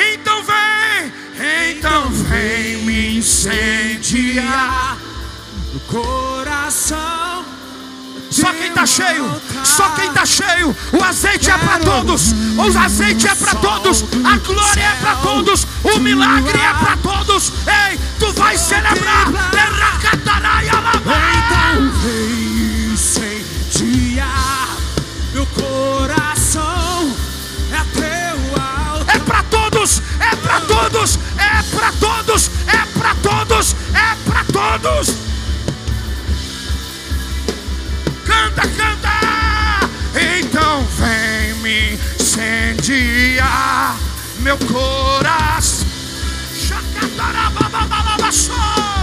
[0.00, 1.12] Então vem,
[1.70, 4.96] então vem me incendiar
[5.72, 7.44] no coração.
[8.30, 10.74] Só quem está cheio, só quem está cheio.
[10.92, 15.66] O azeite é para todos, o azeite é para todos, a glória é para todos,
[15.82, 17.52] o milagre é para todos.
[17.66, 19.26] Ei, tu vai celebrar.
[20.12, 24.68] Então vem incendiar
[25.34, 25.79] meu coração.
[29.80, 35.14] Todos, é para todos, é para todos, é para todos, é para todos.
[38.26, 39.10] canta, canta.
[40.38, 43.96] Então vem me incendiar
[44.40, 45.88] meu coração.
[48.22, 48.99] A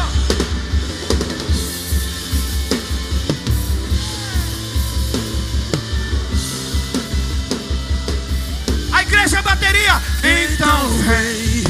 [9.08, 10.02] igreja bateria.
[10.24, 11.63] Então vem.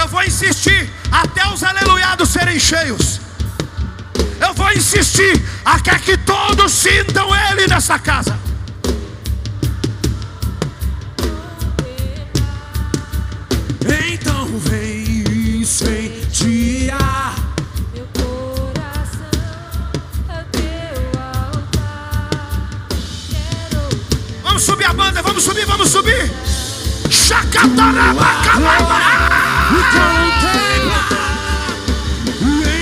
[0.00, 3.20] Eu vou insistir até os aleluiados serem cheios.
[4.40, 8.45] Eu vou insistir até que todos sintam Ele nessa casa.
[25.36, 26.32] Vamos subir, vamos subir.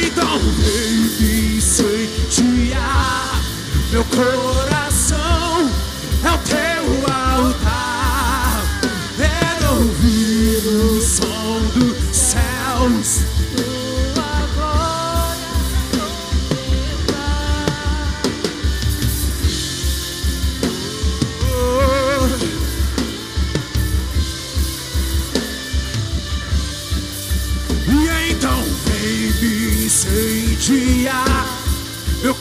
[0.07, 3.41] Então vem incendiar
[3.91, 4.64] meu coração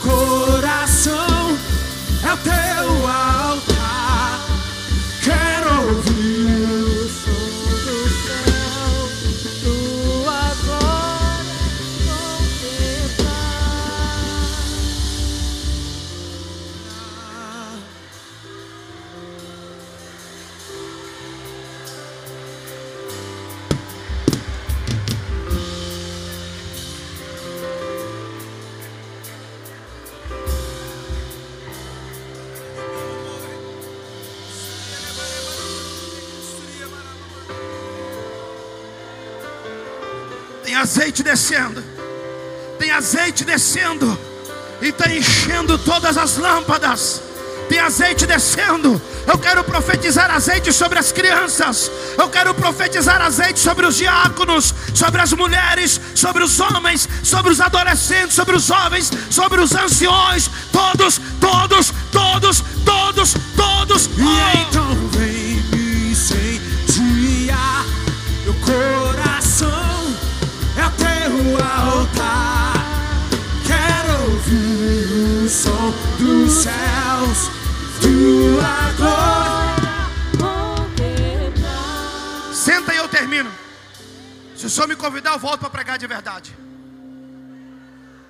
[0.04, 1.58] coração.
[2.22, 3.03] É o teu
[43.54, 44.18] descendo.
[44.82, 47.22] E está enchendo todas as lâmpadas.
[47.68, 49.00] Tem azeite descendo.
[49.26, 51.90] Eu quero profetizar azeite sobre as crianças.
[52.18, 57.60] Eu quero profetizar azeite sobre os diáconos, sobre as mulheres, sobre os homens, sobre os
[57.60, 60.50] adolescentes, sobre os jovens, sobre os anciões.
[60.72, 64.06] Todos, todos, todos, todos, todos.
[64.18, 67.84] E então vem me incendiar
[68.44, 70.12] meu coração
[70.76, 72.53] é teu altar.
[76.48, 77.50] Céus.
[82.52, 83.52] Senta e eu termino.
[84.56, 86.56] Se o senhor me convidar, eu volto para pregar de verdade.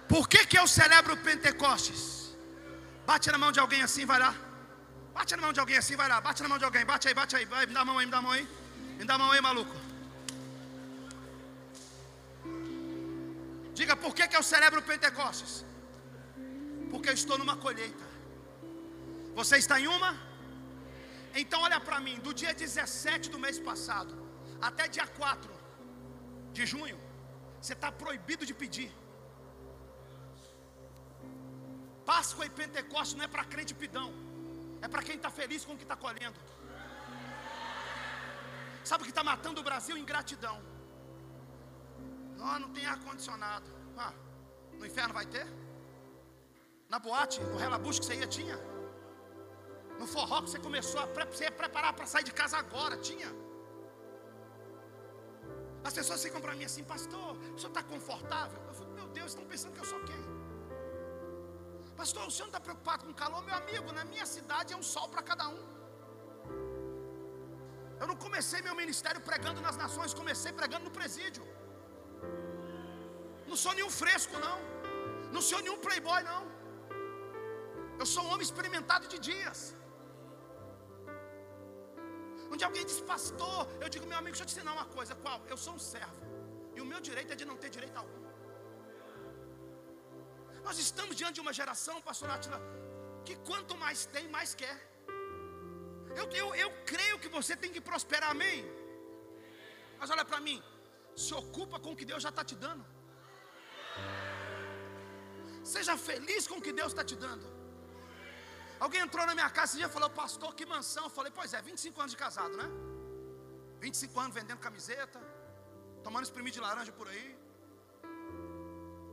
[0.08, 2.34] Por que, que eu celebro Pentecostes?
[3.06, 4.34] Bate na mão de alguém assim, vai lá.
[5.14, 6.20] Bate na mão de alguém assim, vai lá.
[6.20, 7.44] Bate na mão de alguém, bate aí, bate aí.
[7.44, 8.48] Vai, me dá a mão aí, me dá a mão aí.
[8.98, 9.74] Me dá a mão aí, maluco.
[13.74, 15.64] Diga por que, que eu celebro Pentecostes?
[16.94, 18.06] Porque eu estou numa colheita.
[19.38, 20.10] Você está em uma?
[21.40, 24.12] Então olha para mim, do dia 17 do mês passado
[24.68, 25.52] até dia 4
[26.56, 26.98] de junho,
[27.60, 28.92] você está proibido de pedir.
[32.12, 34.08] Páscoa e Pentecostes não é para crente pidão,
[34.80, 36.38] é para quem está feliz com o que está colhendo.
[38.84, 39.98] Sabe o que está matando o Brasil?
[40.04, 40.56] Ingratidão.
[42.38, 43.68] Não, não tem ar-condicionado.
[43.98, 44.14] Ah,
[44.78, 45.46] no inferno vai ter?
[46.88, 48.56] Na boate, no relabucho que você ia, tinha?
[49.98, 53.30] No forró que você começou a você ia preparar para sair de casa agora, tinha?
[55.88, 58.60] As pessoas ficam para mim assim, pastor, o senhor está confortável?
[58.68, 60.22] Eu falo, meu Deus, estão pensando que eu sou quem?
[62.00, 63.42] Pastor, o senhor não está preocupado com calor?
[63.48, 65.62] Meu amigo, na minha cidade é um sol para cada um.
[68.00, 71.44] Eu não comecei meu ministério pregando nas nações, comecei pregando no presídio.
[73.50, 74.58] Não sou nenhum fresco, não.
[75.34, 76.42] Não sou nenhum playboy, não.
[78.00, 79.60] Eu sou um homem experimentado de dias.
[82.52, 85.14] Onde alguém diz, pastor, eu digo, meu amigo, deixa eu te ensinar uma coisa.
[85.22, 85.38] Qual?
[85.52, 86.20] Eu sou um servo.
[86.76, 88.22] E o meu direito é de não ter direito algum.
[90.66, 92.60] Nós estamos diante de uma geração, pastor Atila,
[93.26, 94.76] que quanto mais tem, mais quer.
[96.20, 98.58] Eu, eu, eu creio que você tem que prosperar, amém?
[99.98, 100.58] Mas olha para mim,
[101.24, 102.84] se ocupa com o que Deus já está te dando.
[105.74, 107.53] Seja feliz com o que Deus está te dando.
[108.84, 111.04] Alguém entrou na minha casa e dia falou, pastor, que mansão.
[111.04, 112.66] Eu falei, pois é, 25 anos de casado, né?
[113.84, 115.18] 25 anos vendendo camiseta,
[116.06, 117.28] tomando espremido de laranja por aí,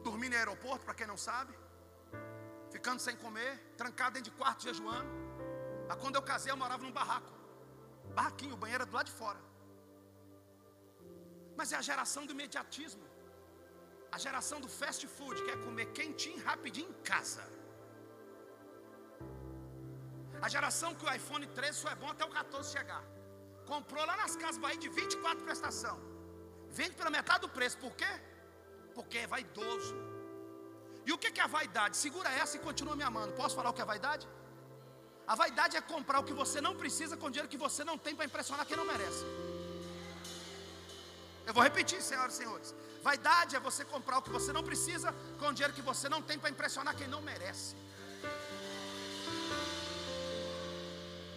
[0.07, 1.53] dormindo em aeroporto, para quem não sabe,
[2.75, 5.09] ficando sem comer, trancado dentro de quarto jejuando.
[5.87, 7.31] Mas quando eu casei, eu morava num barraco.
[8.19, 9.41] Barraquinho, o banheiro era do lado de fora.
[11.55, 13.05] Mas é a geração do imediatismo.
[14.11, 17.60] A geração do fast food quer comer quentinho, rapidinho em casa.
[20.45, 23.03] A geração que o iPhone 13 só é bom até o 14 chegar.
[23.71, 25.97] Comprou lá nas casas Bahia de 24 prestação.
[26.79, 27.77] Vende pela metade do preço.
[27.85, 28.11] Por quê?
[28.95, 29.95] Porque é vaidoso.
[31.05, 31.95] E o que é a vaidade?
[31.97, 33.33] Segura essa e continua me amando.
[33.33, 34.27] Posso falar o que é vaidade?
[35.27, 38.15] A vaidade é comprar o que você não precisa com dinheiro que você não tem
[38.15, 39.23] para impressionar quem não merece.
[41.45, 42.75] Eu vou repetir, senhoras e senhores.
[43.01, 46.37] Vaidade é você comprar o que você não precisa com dinheiro que você não tem
[46.37, 47.75] para impressionar quem não merece.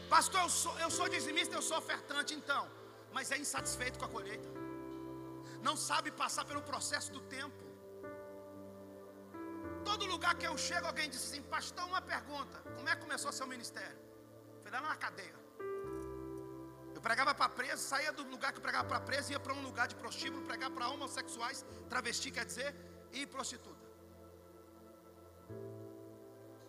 [0.09, 2.71] Pastor, eu sou, eu sou dizimista, eu sou ofertante, então,
[3.13, 4.49] mas é insatisfeito com a colheita,
[5.63, 7.63] não sabe passar pelo processo do tempo.
[9.85, 13.33] Todo lugar que eu chego, alguém diz assim: Pastor, uma pergunta: Como é que começou
[13.33, 13.99] seu ministério?
[14.63, 15.35] Foi lá na cadeia.
[16.95, 19.63] Eu pregava para preso, saía do lugar que eu pregava para preso, ia para um
[19.63, 22.75] lugar de prostíbulo, pregar para homossexuais, travesti quer dizer,
[23.13, 23.85] e prostituta.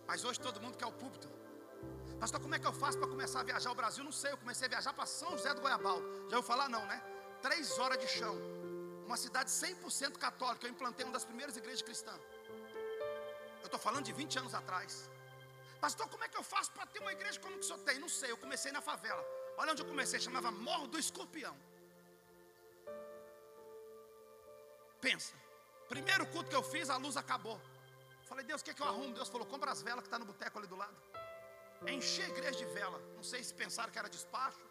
[0.08, 1.30] Mas hoje todo mundo quer o púlpito.
[2.20, 4.04] Pastor, como é que eu faço para começar a viajar ao Brasil?
[4.04, 6.00] Não sei, eu comecei a viajar para São José do Goiabal.
[6.30, 6.70] Já ouviu falar?
[6.70, 7.02] Não, né?
[7.42, 8.36] Três horas de chão.
[9.06, 10.66] Uma cidade 100% católica.
[10.66, 12.20] Eu implantei uma das primeiras igrejas cristãs.
[13.62, 15.10] Eu estou falando de 20 anos atrás.
[15.80, 18.00] Pastor, como é que eu faço para ter uma igreja como que o senhor tem?
[18.00, 19.24] Não sei, eu comecei na favela.
[19.58, 21.56] Olha onde eu comecei, chamava Morro do Escorpião.
[25.00, 25.34] Pensa,
[25.88, 27.62] primeiro culto que eu fiz, a luz acabou.
[28.24, 29.14] Falei, Deus, o que, é que eu arrumo?
[29.14, 30.96] Deus falou, compra as velas que está no boteco ali do lado.
[31.94, 33.00] Enchi a igreja de vela.
[33.16, 34.64] Não sei se pensaram que era despacho.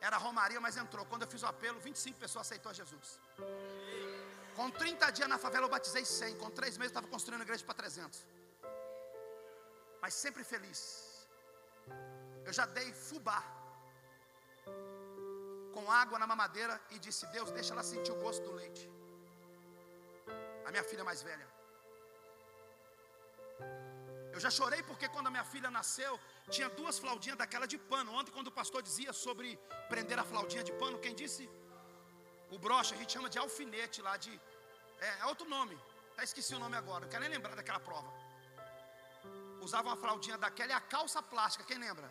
[0.00, 1.04] Era Romaria, mas entrou.
[1.06, 3.18] Quando eu fiz o apelo, 25 pessoas aceitou Jesus.
[4.54, 6.36] Com 30 dias na favela eu batizei 100.
[6.36, 8.26] Com 3 meses eu estava construindo a igreja para 300.
[10.02, 10.80] Mas sempre feliz.
[12.44, 13.42] Eu já dei fubá.
[15.74, 18.90] Com água na mamadeira e disse: Deus, deixa ela sentir o gosto do leite.
[20.66, 21.46] A minha filha mais velha.
[24.36, 26.12] Eu já chorei porque quando a minha filha nasceu,
[26.54, 28.10] tinha duas flaldinhas daquela de pano.
[28.18, 29.48] Ontem, quando o pastor dizia sobre
[29.92, 31.44] prender a flaldinha de pano, quem disse?
[32.54, 34.32] O broche, a gente chama de alfinete lá de.
[35.06, 35.76] É, é outro nome.
[36.12, 38.10] Até esqueci o nome agora, não quero nem lembrar daquela prova.
[39.66, 42.08] Usava uma flaldinha daquela e a calça plástica, quem lembra?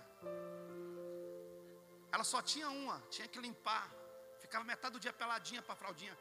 [2.12, 3.86] Ela só tinha uma, tinha que limpar.
[4.40, 6.18] Ficava metade do dia peladinha para a fraldinha.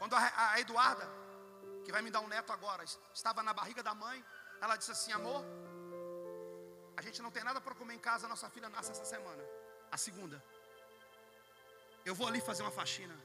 [0.00, 1.06] Quando a, a Eduarda
[1.86, 2.82] que vai me dar um neto agora,
[3.14, 4.18] estava na barriga da mãe.
[4.60, 5.42] Ela disse assim: Amor,
[6.96, 9.42] a gente não tem nada para comer em casa, nossa filha nasce essa semana,
[9.96, 10.42] a segunda.
[12.04, 13.16] Eu vou ali fazer uma faxina.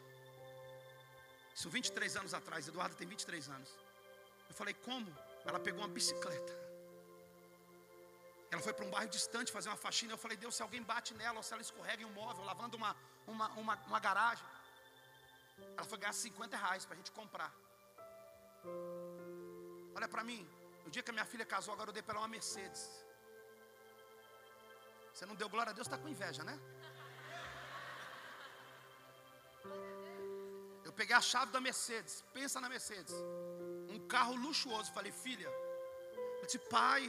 [1.55, 3.70] Isso 23 anos atrás, Eduardo tem 23 anos.
[4.49, 5.12] Eu falei: Como?
[5.43, 6.53] Ela pegou uma bicicleta.
[8.51, 10.14] Ela foi para um bairro distante fazer uma faxina.
[10.14, 12.78] Eu falei: Deus, se alguém bate nela ou se ela escorrega em um móvel, lavando
[12.78, 12.95] uma,
[13.26, 14.45] uma, uma, uma garagem.
[15.78, 17.51] Ela foi ganhar 50 reais para a gente comprar.
[19.95, 20.41] Olha para mim,
[20.84, 22.84] no dia que a minha filha casou, agora eu dei para ela uma Mercedes.
[25.14, 26.57] Você não deu glória a Deus, está com inveja, né?
[30.84, 33.14] Eu peguei a chave da Mercedes, pensa na Mercedes,
[33.89, 34.91] um carro luxuoso.
[34.91, 35.49] Falei, filha,
[36.39, 37.03] eu disse, pai,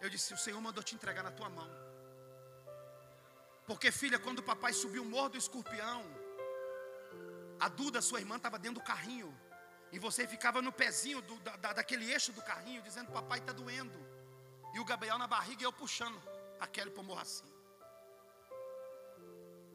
[0.00, 1.70] eu disse, o Senhor mandou te entregar na tua mão.
[3.66, 6.02] Porque, filha, quando o papai subiu o morro do escorpião,
[7.60, 9.30] a Duda, sua irmã, estava dentro do carrinho.
[9.92, 13.98] E você ficava no pezinho do, da, daquele eixo do carrinho, dizendo: Papai está doendo.
[14.74, 16.20] E o Gabriel na barriga e eu puxando
[16.58, 17.52] a Kelly para o.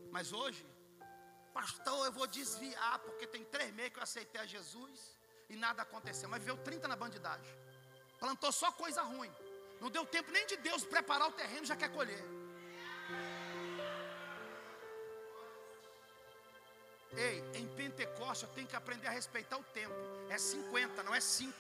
[0.10, 0.66] Mas hoje,
[1.54, 5.16] pastor, eu vou desviar, porque tem três meses que eu aceitei a Jesus
[5.50, 6.28] e nada aconteceu.
[6.28, 7.56] Mas veio 30 na bandidagem.
[8.20, 9.32] Plantou só coisa ruim.
[9.80, 12.24] Não deu tempo nem de Deus preparar o terreno, já quer colher.
[17.16, 19.96] Ei, em Pentecoste eu tenho que aprender a respeitar o tempo.
[20.30, 21.54] É 50, não é 5.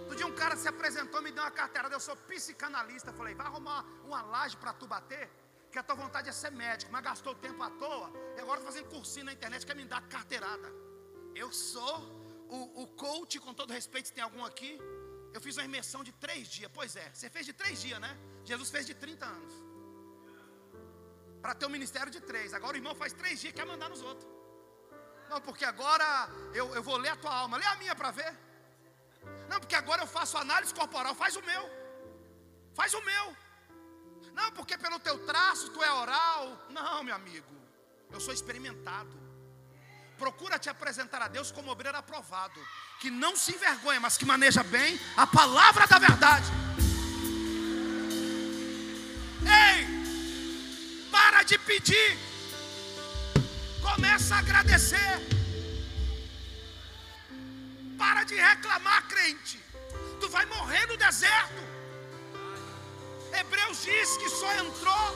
[0.00, 3.12] Outro dia um cara se apresentou, me deu uma carteirada, eu sou psicanalista.
[3.12, 5.28] Falei, vai arrumar uma laje para tu bater,
[5.70, 8.88] que a tua vontade é ser médico, mas gastou tempo à toa, e agora fazendo
[8.88, 10.72] cursinho na internet, quer me dar carteirada.
[11.34, 11.98] Eu sou
[12.48, 14.78] o, o coach, com todo respeito, se tem algum aqui.
[15.34, 16.70] Eu fiz uma imersão de três dias.
[16.72, 18.16] Pois é, você fez de três dias, né?
[18.42, 19.65] Jesus fez de 30 anos
[21.42, 22.52] para ter um ministério de três.
[22.52, 24.28] Agora o irmão faz três dias e quer mandar nos outros.
[25.28, 27.56] Não, porque agora eu, eu vou ler a tua alma.
[27.56, 28.32] Lê a minha para ver.
[29.48, 31.14] Não, porque agora eu faço análise corporal.
[31.14, 31.64] Faz o meu.
[32.74, 33.36] Faz o meu.
[34.32, 36.66] Não, porque pelo teu traço tu é oral.
[36.70, 37.54] Não, meu amigo.
[38.12, 39.26] Eu sou experimentado.
[40.18, 42.60] Procura te apresentar a Deus como obreiro aprovado.
[43.00, 46.46] Que não se envergonha, mas que maneja bem a palavra da verdade.
[51.46, 52.18] De pedir.
[53.80, 55.14] Começa a agradecer.
[57.96, 59.58] Para de reclamar, crente.
[60.20, 61.62] Tu vai morrer no deserto.
[63.32, 65.06] Hebreus diz que só entrou.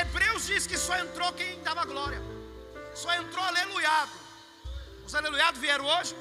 [0.00, 2.20] Hebreus diz que só entrou quem dava glória.
[2.94, 4.12] Só entrou aleluiado.
[5.06, 6.14] Os aleluiados vieram hoje?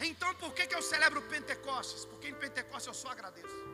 [0.00, 2.04] Então por que, que eu celebro Pentecostes?
[2.04, 3.73] Porque em Pentecostes eu só agradeço.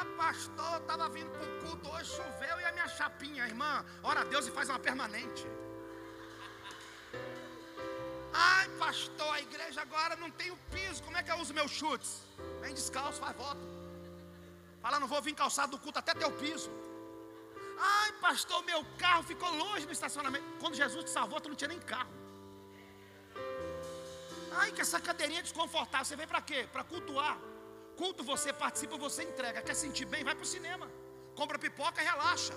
[0.00, 4.20] Ah, pastor, estava vindo para o culto, hoje choveu e a minha chapinha, irmã, ora
[4.20, 5.44] a Deus e faz uma permanente.
[8.32, 11.72] Ai, pastor, a igreja agora não tem o piso, como é que eu uso meus
[11.72, 12.22] chutes?
[12.60, 13.64] Vem descalço, faz voto.
[14.80, 16.70] Fala, não vou vir calçado do culto até ter o piso.
[17.80, 20.46] Ai, pastor, meu carro ficou longe do estacionamento.
[20.60, 22.12] Quando Jesus te salvou, tu não tinha nem carro.
[24.60, 26.04] Ai, que essa cadeirinha é desconfortável.
[26.04, 26.68] Você vem para quê?
[26.72, 27.36] Para cultuar.
[28.00, 29.60] Culto você participa, você entrega.
[29.68, 30.22] Quer sentir bem?
[30.28, 30.86] Vai para o cinema.
[31.40, 32.54] Compra pipoca e relaxa.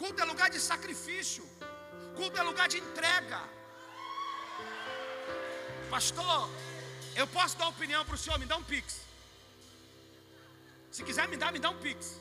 [0.00, 1.44] Culto é lugar de sacrifício.
[2.18, 3.40] Culto é lugar de entrega.
[5.94, 6.50] Pastor,
[7.20, 8.38] eu posso dar opinião para o senhor?
[8.38, 9.00] Me dá um pix.
[10.96, 12.20] Se quiser me dar, me dá um pix.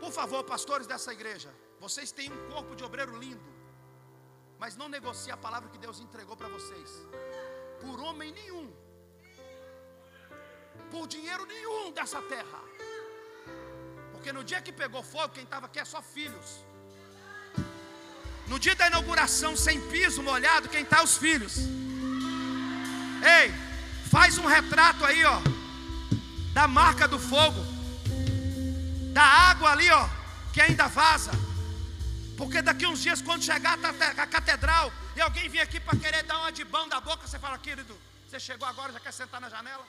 [0.00, 1.52] Por favor, pastores dessa igreja,
[1.84, 3.50] vocês têm um corpo de obreiro lindo,
[4.58, 6.90] mas não negocie a palavra que Deus entregou para vocês.
[7.80, 8.66] Por homem nenhum,
[10.90, 12.60] por dinheiro nenhum dessa terra.
[14.12, 16.64] Porque no dia que pegou fogo, quem estava aqui é só filhos.
[18.46, 21.56] No dia da inauguração, sem piso molhado, quem está os filhos.
[23.38, 23.52] Ei,
[24.10, 25.40] faz um retrato aí, ó,
[26.52, 27.60] da marca do fogo,
[29.12, 30.08] da água ali, ó,
[30.52, 31.32] que ainda vaza.
[32.36, 33.78] Porque daqui uns dias, quando chegar
[34.16, 37.38] a catedral e alguém vir aqui para querer dar uma de bão da boca, você
[37.38, 37.98] fala, querido,
[38.28, 39.84] você chegou agora, já quer sentar na janela?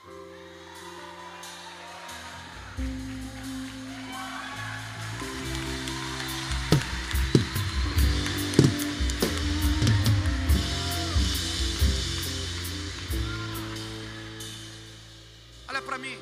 [15.98, 16.18] Para mim.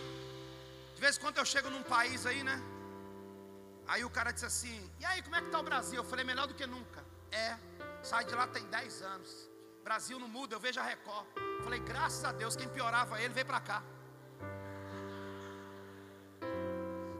[0.95, 2.57] De vez em quando eu chego num país aí, né?
[3.87, 5.97] Aí o cara disse assim: E aí, como é que está o Brasil?
[6.01, 7.03] Eu falei: Melhor do que nunca.
[7.31, 7.57] É,
[8.01, 9.31] sai de lá tem 10 anos.
[9.83, 11.27] Brasil não muda, eu vejo a Record.
[11.57, 13.83] Eu falei: Graças a Deus, quem piorava ele veio para cá.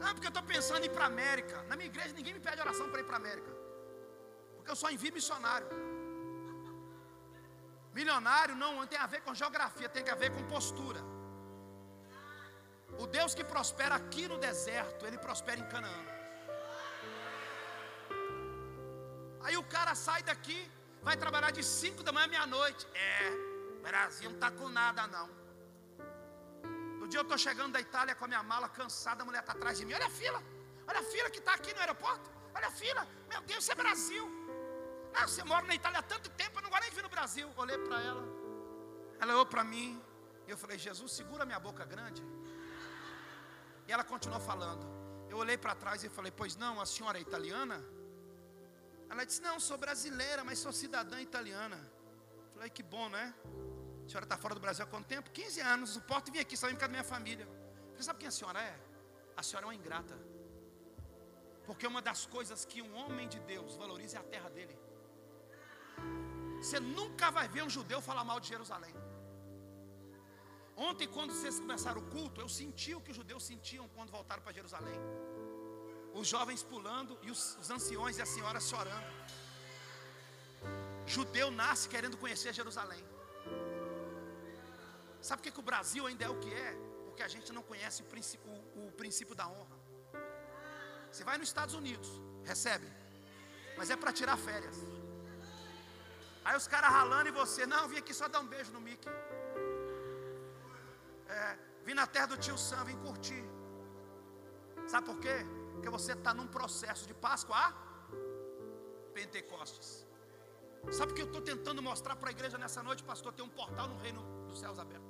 [0.06, 1.58] Ah, porque eu estou pensando em ir para América.
[1.64, 3.52] Na minha igreja ninguém me pede oração para ir para América.
[4.56, 5.68] Porque eu só envio missionário.
[7.94, 11.02] Milionário não tem a ver com geografia, tem a ver com postura.
[13.00, 16.04] O Deus que prospera aqui no deserto, ele prospera em Canaã.
[19.46, 20.60] Aí o cara sai daqui,
[21.04, 22.88] vai trabalhar de 5 da manhã à meia-noite.
[22.94, 23.32] É,
[23.88, 25.28] Brasil não está com nada não.
[27.00, 29.54] No dia eu estou chegando da Itália com a minha mala cansada, a mulher está
[29.54, 29.94] atrás de mim.
[29.94, 30.42] Olha a fila,
[30.88, 32.28] olha a fila que está aqui no aeroporto.
[32.56, 34.26] Olha a fila, meu Deus, isso é Brasil.
[35.14, 37.48] Ah, você mora na Itália há tanto tempo, eu não gosto nem vir no Brasil.
[37.56, 38.24] Olhei para ela,
[39.20, 40.02] ela olhou para mim,
[40.48, 42.24] e eu falei, Jesus, segura minha boca grande.
[43.88, 44.86] E ela continuou falando.
[45.30, 47.84] Eu olhei para trás e falei, pois não, a senhora é italiana?
[49.10, 51.80] Ela disse, não, sou brasileira, mas sou cidadã italiana.
[52.54, 53.34] Falei, que bom, né?
[54.06, 55.30] A senhora está fora do Brasil há quanto tempo?
[55.32, 55.96] 15 anos.
[55.96, 57.48] O porto vim aqui, só vim por causa da minha família.
[57.94, 58.76] Você sabe quem a senhora é?
[59.36, 60.18] A senhora é uma ingrata.
[61.66, 64.78] Porque uma das coisas que um homem de Deus valoriza é a terra dele.
[66.58, 68.94] Você nunca vai ver um judeu falar mal de Jerusalém.
[70.76, 74.42] Ontem, quando vocês começaram o culto, eu senti o que os judeus sentiam quando voltaram
[74.42, 75.00] para Jerusalém.
[76.14, 79.12] Os jovens pulando e os, os anciões e as senhoras chorando.
[81.06, 83.04] Judeu nasce querendo conhecer Jerusalém.
[85.22, 86.72] Sabe por que, que o Brasil ainda é o que é?
[87.06, 89.78] Porque a gente não conhece o o, o princípio da honra.
[91.12, 92.10] Você vai nos Estados Unidos,
[92.44, 92.88] recebe,
[93.78, 94.78] mas é para tirar férias.
[96.44, 99.10] Aí os caras ralando e você, não, vim aqui só dar um beijo no Mickey.
[101.44, 103.44] É, vim na terra do tio Sam, vim curtir.
[104.88, 105.38] Sabe por quê?
[105.74, 107.74] Porque você está num processo de Páscoa a
[109.14, 109.90] Pentecostes.
[110.98, 113.34] Sabe o que eu estou tentando mostrar para a igreja nessa noite, pastor?
[113.34, 115.10] Tem um portal no reino dos céus aberto.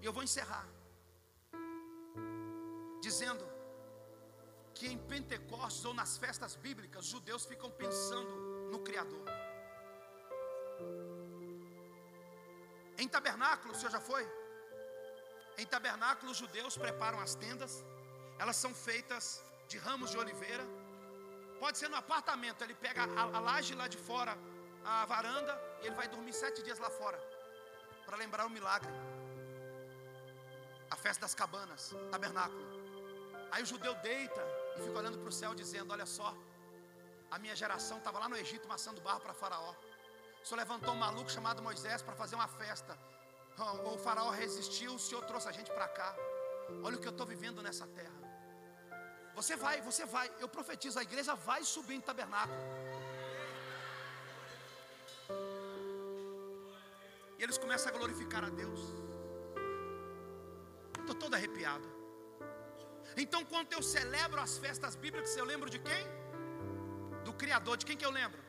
[0.00, 0.66] E eu vou encerrar.
[3.00, 3.44] Dizendo
[4.74, 8.34] que em Pentecostes ou nas festas bíblicas, judeus ficam pensando
[8.70, 9.24] no Criador.
[13.02, 14.24] Em tabernáculo, o senhor já foi?
[15.60, 17.72] Em tabernáculo, os judeus preparam as tendas,
[18.42, 19.24] elas são feitas
[19.70, 20.64] de ramos de oliveira.
[21.62, 24.34] Pode ser no apartamento, ele pega a, a laje lá de fora,
[24.84, 27.18] a varanda, e ele vai dormir sete dias lá fora,
[28.06, 28.92] para lembrar o milagre.
[30.88, 32.64] A festa das cabanas, tabernáculo.
[33.50, 34.42] Aí o judeu deita
[34.76, 36.30] e fica olhando para o céu, dizendo: Olha só,
[37.32, 39.74] a minha geração estava lá no Egito maçando barro para Faraó.
[40.42, 42.98] O Senhor levantou um maluco chamado Moisés para fazer uma festa.
[43.84, 46.14] O Faraó resistiu, o Senhor trouxe a gente para cá.
[46.82, 48.22] Olha o que eu estou vivendo nessa terra.
[49.34, 50.30] Você vai, você vai.
[50.40, 52.58] Eu profetizo, a igreja vai subir em tabernáculo.
[57.38, 58.80] E eles começam a glorificar a Deus.
[60.98, 61.86] Estou todo arrepiado.
[63.16, 66.04] Então, quando eu celebro as festas bíblicas, eu lembro de quem?
[67.24, 67.76] Do Criador.
[67.76, 68.40] De quem que eu lembro?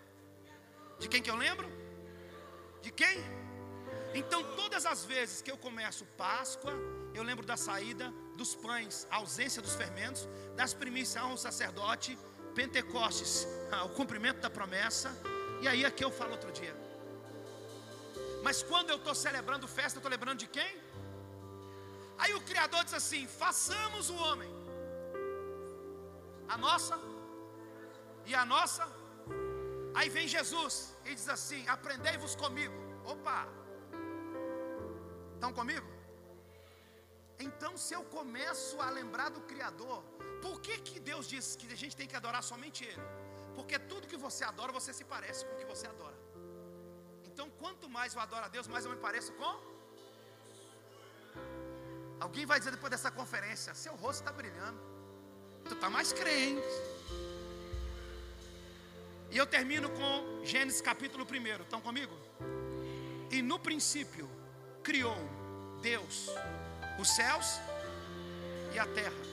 [1.00, 1.83] De quem que eu lembro?
[2.86, 3.18] De quem?
[4.20, 6.74] Então, todas as vezes que eu começo Páscoa,
[7.18, 10.28] eu lembro da saída dos pães, a ausência dos fermentos,
[10.60, 12.12] das primícias ao sacerdote,
[12.54, 13.48] Pentecostes,
[13.88, 15.10] o cumprimento da promessa,
[15.62, 16.76] e aí aqui eu falo outro dia.
[18.44, 20.72] Mas quando eu estou celebrando festa, eu estou lembrando de quem?
[22.18, 24.52] Aí o Criador diz assim: façamos o homem,
[26.50, 27.00] a nossa
[28.26, 28.86] e a nossa.
[29.96, 32.78] Aí vem Jesus e diz assim: aprendei-vos comigo.
[33.14, 33.40] Opa!
[35.36, 35.88] Estão comigo?
[37.40, 39.98] Então, se eu começo a lembrar do Criador,
[40.42, 43.08] por que, que Deus diz que a gente tem que adorar somente Ele?
[43.58, 46.18] Porque tudo que você adora, você se parece com o que você adora.
[47.30, 49.54] Então, quanto mais eu adoro a Deus, mais eu me pareço com.
[52.26, 54.80] Alguém vai dizer depois dessa conferência: seu rosto está brilhando,
[55.66, 56.74] tu está mais crente.
[59.34, 61.64] E eu termino com Gênesis capítulo 1.
[61.64, 62.16] Estão comigo?
[63.32, 64.30] E no princípio
[64.84, 65.18] criou
[65.82, 66.30] Deus
[67.00, 67.60] os céus
[68.76, 69.24] e a terra.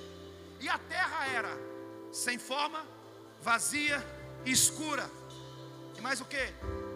[0.59, 1.51] E a terra era
[2.11, 2.82] sem forma,
[3.42, 4.03] vazia
[4.46, 5.07] e escura.
[5.98, 6.46] E mais o que?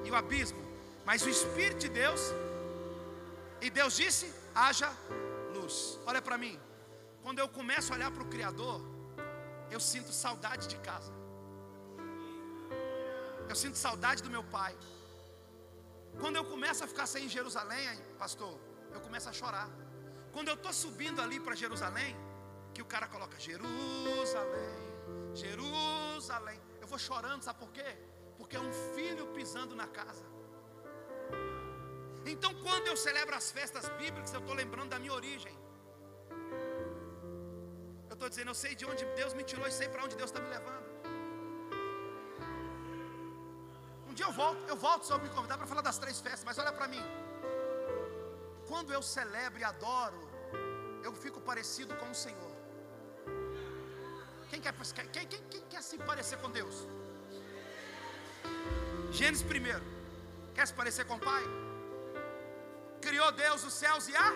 [0.07, 0.65] E o abismo.
[1.05, 2.23] Mas o Espírito de Deus,
[3.61, 4.91] e Deus disse: haja
[5.55, 5.99] luz.
[6.07, 6.59] Olha para mim.
[7.23, 8.81] Quando eu começo a olhar para o Criador,
[9.71, 11.24] eu sinto saudade de casa.
[13.49, 14.75] Eu sinto saudade do meu pai.
[16.21, 18.59] Quando eu começo a ficar sem Jerusalém, pastor,
[18.93, 19.69] eu começo a chorar.
[20.33, 22.17] Quando eu estou subindo ali para Jerusalém,
[22.73, 24.85] que o cara coloca Jerusalém,
[25.35, 27.97] Jerusalém, eu vou chorando, sabe por quê?
[28.39, 30.25] Porque é um filho pisando na casa.
[32.27, 35.55] Então, quando eu celebro as festas bíblicas, eu estou lembrando da minha origem.
[38.09, 40.31] Eu estou dizendo, eu sei de onde Deus me tirou e sei para onde Deus
[40.31, 40.94] está me levando.
[44.15, 46.57] Um dia eu volto, eu volto só me convidar para falar das três festas, mas
[46.57, 47.03] olha para mim.
[48.69, 50.21] Quando eu celebro e adoro,
[51.03, 52.53] eu fico parecido com o Senhor.
[54.51, 56.87] Quem quer, quem, quem, quem quer se parecer com Deus?
[59.11, 59.83] Gênesis primeiro.
[60.55, 61.43] Quer se parecer com o Pai?
[63.03, 64.31] Criou Deus os céus e a?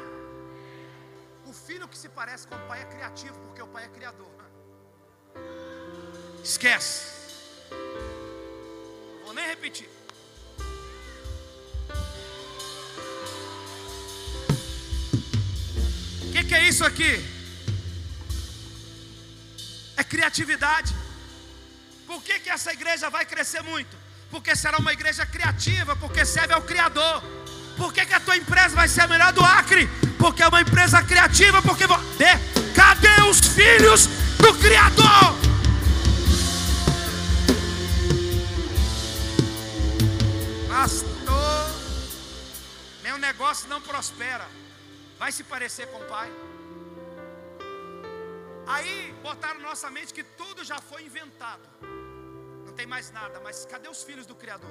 [1.47, 4.35] O filho que se parece com o pai é criativo, porque o pai é criador.
[6.43, 7.17] Esquece.
[9.29, 9.87] Vou nem repetir.
[16.22, 17.22] O que, que é isso aqui?
[19.99, 20.95] É criatividade.
[22.07, 23.95] Por que, que essa igreja vai crescer muito?
[24.31, 27.22] Porque será uma igreja criativa, porque serve ao Criador.
[27.76, 29.87] Por que, que a tua empresa vai ser a melhor do Acre?
[30.18, 31.85] Porque é uma empresa criativa, porque.
[32.74, 34.07] cadê os filhos
[34.39, 35.38] do Criador?
[43.18, 44.46] Meu negócio não prospera.
[45.18, 46.30] Vai se parecer com o pai.
[48.74, 51.66] Aí botaram nossa mente que tudo já foi inventado.
[52.66, 54.70] Não tem mais nada, mas cadê os filhos do Criador?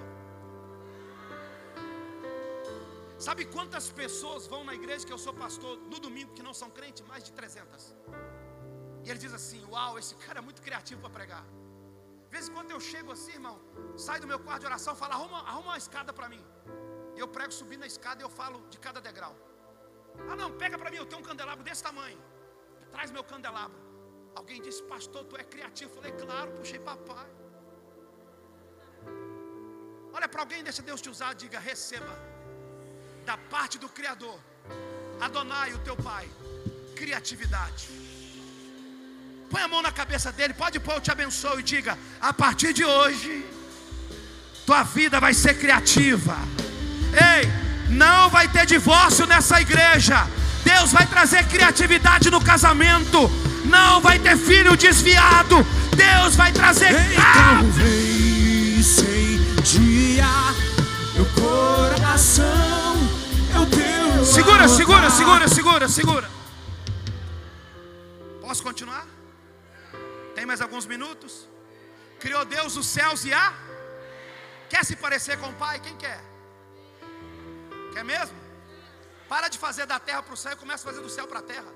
[3.28, 6.70] Sabe quantas pessoas vão na igreja que eu sou pastor no domingo que não são
[6.70, 7.04] crentes?
[7.12, 7.96] Mais de 300.
[9.04, 11.46] E ele diz assim: Uau, esse cara é muito criativo para pregar.
[12.28, 13.60] De vez em quando eu chego assim, irmão,
[13.98, 16.44] sai do meu quarto de oração, fala, arruma, arruma uma escada para mim.
[17.24, 19.36] Eu prego subindo a escada e eu falo de cada degrau.
[20.30, 22.20] Ah, não, pega para mim, eu tenho um candelabro desse tamanho.
[22.94, 23.80] Traz meu candelabro.
[24.40, 25.92] Alguém disse, pastor, tu é criativo.
[25.92, 27.30] Eu falei, claro, puxei papai.
[30.18, 32.14] Olha para alguém, deixa Deus te usar, diga, receba
[33.28, 34.40] da parte do Criador,
[35.20, 36.28] Adonai, o teu Pai,
[36.96, 37.90] criatividade.
[39.52, 42.72] Põe a mão na cabeça dele, pode pôr, eu te abençoo e diga: a partir
[42.74, 43.34] de hoje,
[44.66, 46.36] tua vida vai ser criativa.
[47.14, 47.52] Ei,
[47.90, 50.28] não vai ter divórcio nessa igreja.
[50.64, 53.30] Deus vai trazer criatividade no casamento.
[53.66, 55.66] Não vai ter filho desviado.
[55.96, 56.96] Deus vai trazer.
[57.18, 57.60] Ah!
[57.60, 60.54] Então vem incendiar
[61.14, 62.48] meu coração.
[63.72, 66.30] Teu Segura, segura, segura, segura, segura.
[68.42, 69.06] Posso continuar?
[70.36, 71.48] Tem mais alguns minutos?
[72.20, 73.54] Criou Deus os céus e a.
[74.70, 75.80] Quer se parecer com o Pai?
[75.80, 76.20] Quem quer?
[77.98, 78.40] Quer mesmo?
[79.32, 81.40] Para de fazer da terra para o céu e começa a fazer do céu para
[81.44, 81.72] a terra.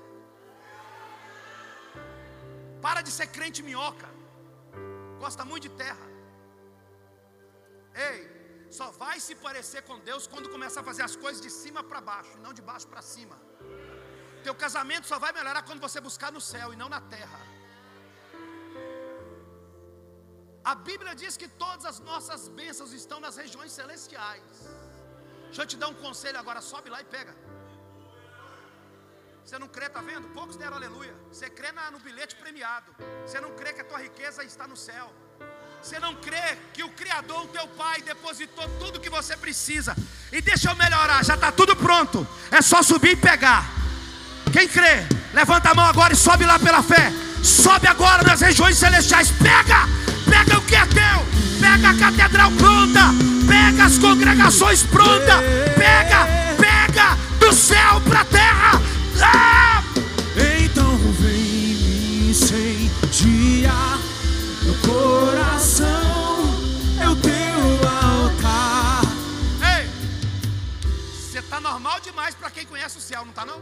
[2.84, 4.08] Para de ser crente minhoca.
[5.22, 6.06] Gosta muito de terra.
[8.08, 8.20] Ei,
[8.78, 12.00] só vai se parecer com Deus quando começar a fazer as coisas de cima para
[12.10, 13.36] baixo, e não de baixo para cima.
[14.44, 17.40] Teu casamento só vai melhorar quando você buscar no céu e não na terra.
[20.72, 24.81] A Bíblia diz que todas as nossas bênçãos estão nas regiões celestiais.
[25.52, 27.34] Deixa eu te dar um conselho agora, sobe lá e pega.
[29.44, 30.26] Você não crê, tá vendo?
[30.28, 31.14] Poucos deram aleluia.
[31.30, 32.90] Você crê na- no bilhete premiado.
[33.26, 35.12] Você não crê que a tua riqueza está no céu.
[35.82, 39.94] Você não crê que o Criador, o teu Pai, depositou tudo que você precisa.
[40.32, 42.26] E deixa eu melhorar, já está tudo pronto.
[42.50, 43.62] É só subir e pegar.
[44.54, 47.10] Quem crê, levanta a mão agora e sobe lá pela fé.
[47.44, 49.28] Sobe agora nas regiões celestiais.
[49.32, 49.80] Pega,
[50.30, 51.18] pega o que é teu.
[51.60, 53.31] Pega a catedral pronta.
[53.62, 55.40] Pega as congregações prontas.
[55.76, 56.26] Pega,
[56.58, 58.82] pega do céu para a terra.
[59.22, 59.84] Ah!
[60.64, 64.00] Então vem me incendiar
[64.62, 65.86] meu coração.
[67.00, 69.02] É o teu altar.
[69.78, 69.88] Ei,
[71.14, 73.60] você está normal demais para quem conhece o céu, não está não?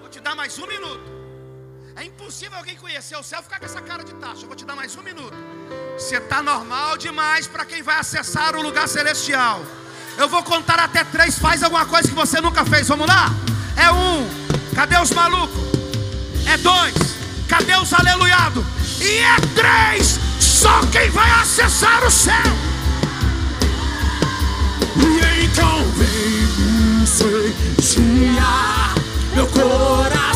[0.00, 1.31] Vou te dar mais um minuto.
[1.94, 4.42] É impossível alguém conhecer o céu e ficar com essa cara de taxa.
[4.42, 5.34] Eu vou te dar mais um minuto.
[5.96, 9.62] Você está normal demais para quem vai acessar o lugar celestial.
[10.16, 11.38] Eu vou contar até três.
[11.38, 12.88] Faz alguma coisa que você nunca fez.
[12.88, 13.30] Vamos lá?
[13.76, 14.26] É um.
[14.74, 15.62] Cadê os malucos?
[16.46, 16.94] É dois.
[17.48, 18.64] Cadê os aleluiados?
[19.00, 20.18] E é três.
[20.40, 22.34] Só quem vai acessar o céu.
[24.96, 26.42] E então vem
[28.00, 28.36] me
[29.34, 30.31] meu coração.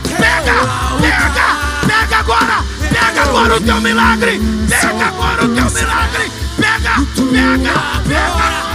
[0.00, 0.54] Pega,
[1.00, 6.94] pega, pega agora, pega agora o teu milagre, pega agora o teu milagre, pega,
[7.32, 8.26] pega, pega.
[8.26, 8.65] Encontrei.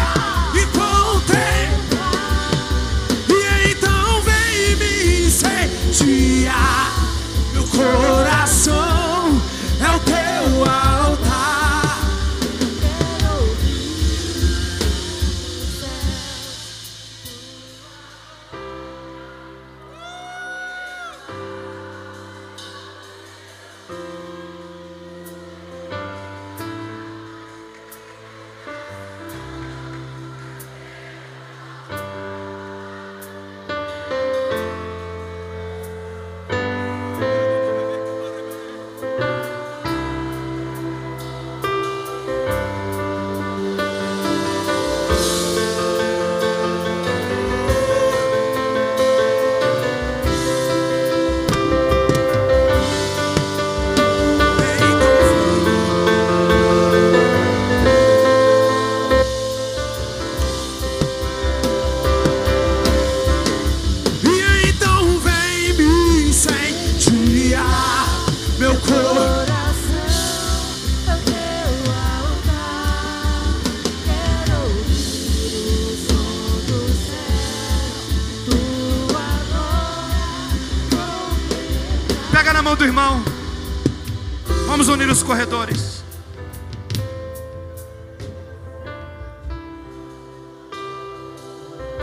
[85.31, 86.03] Corredores.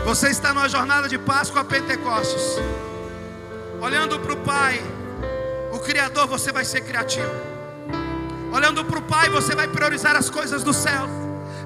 [0.03, 2.57] Você está numa jornada de Páscoa a Pentecostes.
[3.79, 4.81] Olhando para o Pai,
[5.71, 7.31] o Criador, você vai ser criativo.
[8.51, 11.07] Olhando para o Pai, você vai priorizar as coisas do céu.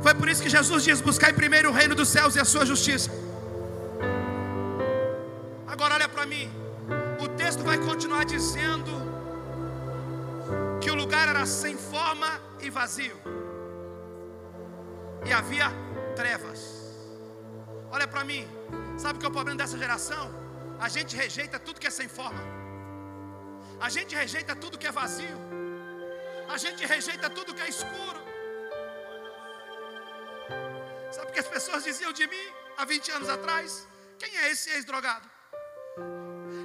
[0.01, 2.66] Foi por isso que Jesus diz: buscar primeiro o reino dos céus e a sua
[2.66, 3.09] justiça.
[18.24, 18.48] Para mim.
[19.04, 20.26] Sabe que é o problema dessa geração?
[20.80, 22.44] A gente rejeita tudo que é sem forma.
[23.86, 25.38] A gente rejeita tudo que é vazio.
[26.56, 28.22] A gente rejeita tudo que é escuro.
[31.16, 32.46] Sabe o que as pessoas diziam de mim
[32.78, 33.88] há 20 anos atrás?
[34.18, 35.28] Quem é esse ex-drogado?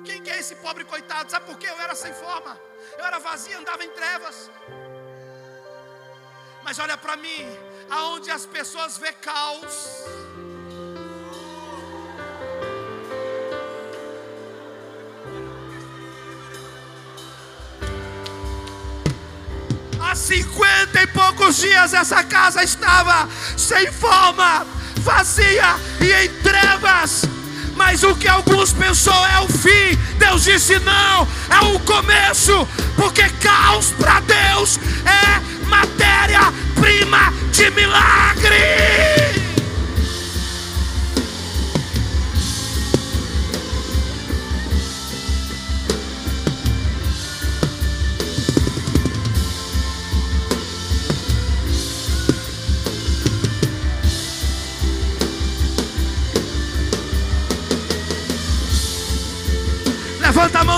[0.07, 1.31] Quem que é esse pobre coitado?
[1.31, 1.69] Sabe por quê?
[1.69, 2.55] Eu era sem forma.
[2.99, 4.49] Eu era vazio, andava em trevas.
[6.63, 7.43] Mas olha para mim,
[7.91, 9.77] aonde as pessoas vê caos,
[20.19, 24.67] cinquenta e poucos dias essa casa estava sem forma,
[24.97, 27.23] vazia e em trevas.
[27.77, 29.97] Mas o que alguns pensou é o fim.
[30.19, 39.28] Deus disse não, é o começo, porque caos para Deus é matéria-prima de milagre.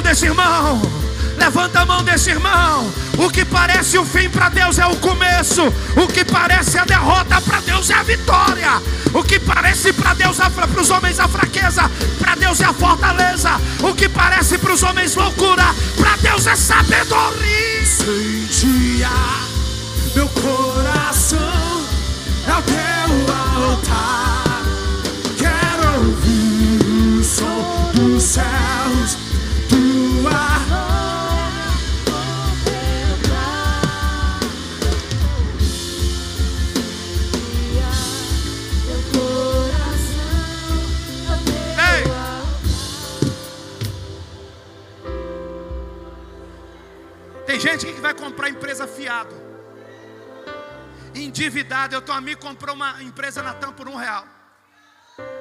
[0.01, 0.82] Mão desse irmão.
[1.36, 2.90] Levanta a mão desse irmão.
[3.18, 5.62] O que parece o fim para Deus é o começo.
[5.96, 8.82] O que parece a derrota para Deus é a vitória.
[9.12, 13.61] O que parece para Deus para os homens a fraqueza, para Deus é a fortaleza.
[13.82, 17.82] O que parece para os homens loucura, para Deus é sabedoria.
[17.82, 19.09] Incendia
[20.14, 21.38] meu coração
[22.46, 24.62] é o teu altar.
[25.36, 29.16] Quero ouvir o som dos céus,
[48.20, 49.34] comprar empresa fiado.
[51.14, 51.94] Endividado.
[51.94, 54.26] Eu tenho um amigo comprou uma empresa na TAM por um real.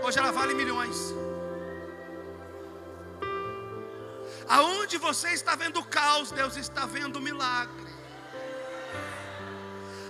[0.03, 1.13] Hoje ela vale milhões.
[4.47, 7.87] Aonde você está vendo caos, Deus está vendo milagre.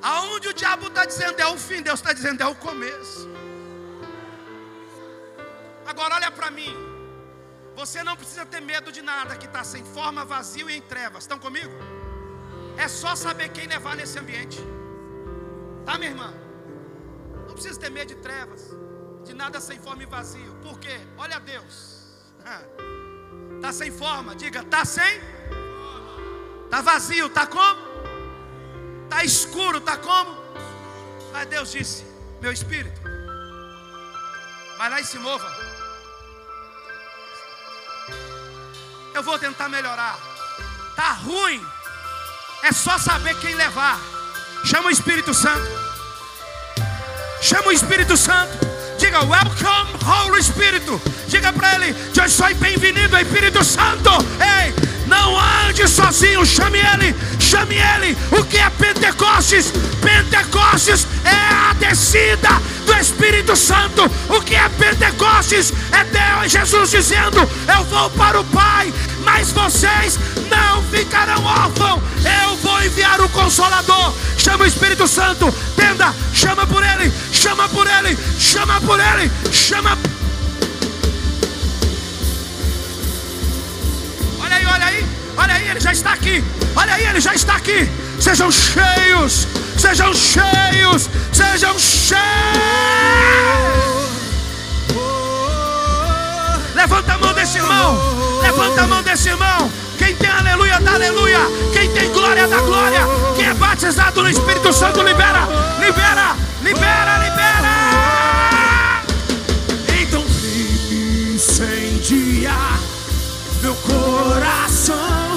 [0.02, 3.28] Aonde o diabo está dizendo é o fim, Deus está dizendo é o começo.
[5.86, 6.74] Agora olha para mim.
[7.76, 11.24] Você não precisa ter medo de nada que está sem forma, vazio e em trevas.
[11.24, 11.74] Estão comigo?
[12.80, 14.58] É só saber quem levar nesse ambiente.
[15.86, 16.34] Tá, minha irmã?
[17.46, 18.62] Não precisa ter medo de trevas,
[19.26, 20.54] de nada sem forma e vazio.
[20.62, 20.98] Por quê?
[21.18, 21.76] Olha Deus.
[23.62, 25.20] Tá sem forma, diga, tá sem?
[26.70, 27.82] Tá vazio, tá como?
[29.10, 30.32] Tá escuro, tá como?
[31.34, 32.06] Mas Deus disse:
[32.40, 33.02] Meu espírito,
[34.78, 35.46] vai lá e se mova.
[39.14, 40.18] Eu vou tentar melhorar.
[40.96, 41.62] Tá ruim.
[42.64, 44.00] É só saber quem levar.
[44.66, 45.68] Chama o Espírito Santo.
[47.42, 48.58] Chama o Espírito Santo.
[48.98, 51.02] Diga, welcome, Holy Espírito.
[51.28, 54.09] Diga para ele, eu sou bem-vindo, Espírito Santo.
[56.10, 58.18] Sozinho, chame ele, chame ele.
[58.32, 59.72] O que é Pentecostes?
[60.02, 62.50] Pentecostes é a descida
[62.84, 64.10] do Espírito Santo.
[64.28, 65.72] O que é Pentecostes?
[65.92, 68.92] É Deus, Jesus dizendo: Eu vou para o Pai,
[69.24, 70.18] mas vocês
[70.50, 72.02] não ficarão órfãos.
[72.42, 74.12] Eu vou enviar o Consolador.
[74.36, 79.96] Chama o Espírito Santo, tenda, chama por ele, chama por ele, chama por ele, chama.
[84.42, 86.44] Olha aí, olha aí, olha aí, ele já está aqui.
[86.76, 87.90] Olha aí, ele já está aqui.
[88.20, 92.20] Sejam cheios, sejam cheios, sejam cheios.
[96.76, 98.40] Levanta a mão desse irmão.
[98.42, 99.72] Levanta a mão desse irmão.
[99.98, 101.40] Quem tem aleluia, dá aleluia.
[101.74, 103.02] Quem tem glória, dá glória.
[103.36, 105.48] Quem é batizado no Espírito Santo, libera,
[105.80, 107.70] libera, libera, libera.
[110.02, 112.80] Então vem incendiar
[113.62, 115.29] meu coração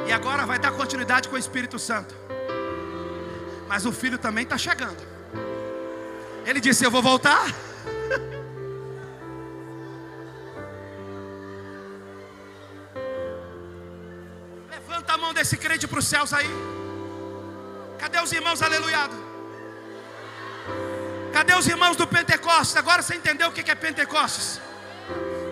[0.05, 2.13] E agora vai dar continuidade com o Espírito Santo.
[3.69, 5.01] Mas o filho também está chegando.
[6.45, 7.47] Ele disse: Eu vou voltar.
[14.97, 16.49] Levanta a mão desse crente para os céus aí.
[17.99, 19.15] Cadê os irmãos aleluiado?
[21.31, 22.75] Cadê os irmãos do Pentecostes?
[22.75, 24.59] Agora você entendeu o que é Pentecostes?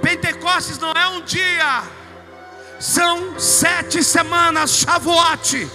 [0.01, 1.83] Pentecostes não é um dia,
[2.79, 5.69] são sete semanas, Shavuot.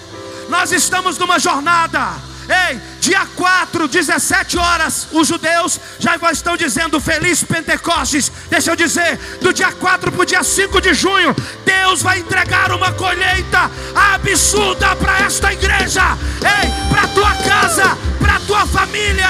[0.48, 2.29] Nós estamos numa jornada.
[2.50, 8.30] Ei, dia 4, 17 horas, os judeus já estão dizendo Feliz Pentecostes.
[8.50, 11.34] Deixa eu dizer, do dia 4 para o dia 5 de junho,
[11.64, 16.02] Deus vai entregar uma colheita absurda para esta igreja.
[16.42, 19.28] Ei, para tua casa, para tua família.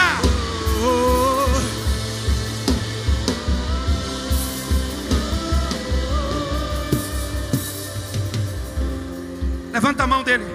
[9.70, 10.46] Levanta a mão dele.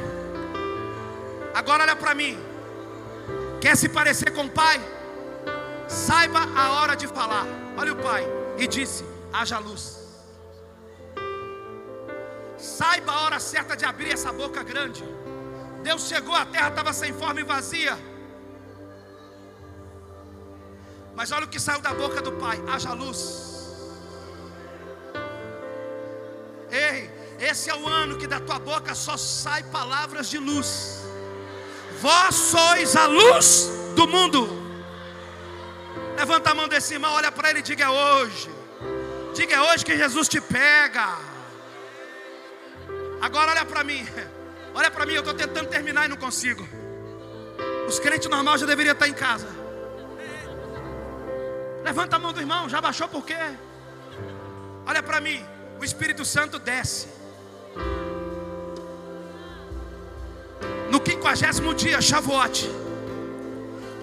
[1.54, 2.55] Agora olha para mim.
[3.66, 4.80] Quer se parecer com o pai?
[5.88, 7.46] Saiba a hora de falar.
[7.76, 8.24] Olha o pai.
[8.60, 9.04] E disse:
[9.34, 9.84] haja luz.
[12.60, 15.04] Saiba a hora certa de abrir essa boca grande.
[15.82, 17.98] Deus chegou, a terra estava sem forma e vazia.
[21.16, 23.20] Mas olha o que saiu da boca do pai: haja luz.
[26.70, 27.10] Ei,
[27.40, 31.05] esse é o ano que da tua boca só sai palavras de luz.
[32.06, 34.42] Vós sois a luz do mundo.
[36.16, 38.48] Levanta a mão desse irmão, olha para ele e diga: é hoje.
[39.34, 41.18] Diga: é hoje que Jesus te pega.
[43.20, 44.08] Agora olha para mim.
[44.78, 46.68] Olha para mim, eu estou tentando terminar e não consigo.
[47.88, 49.48] Os crentes normais já deveriam estar em casa.
[51.82, 53.38] Levanta a mão do irmão, já baixou por quê?
[54.86, 55.42] Olha para mim,
[55.80, 57.08] o Espírito Santo desce.
[61.26, 62.70] No quinquagésimo dia, Shavuot.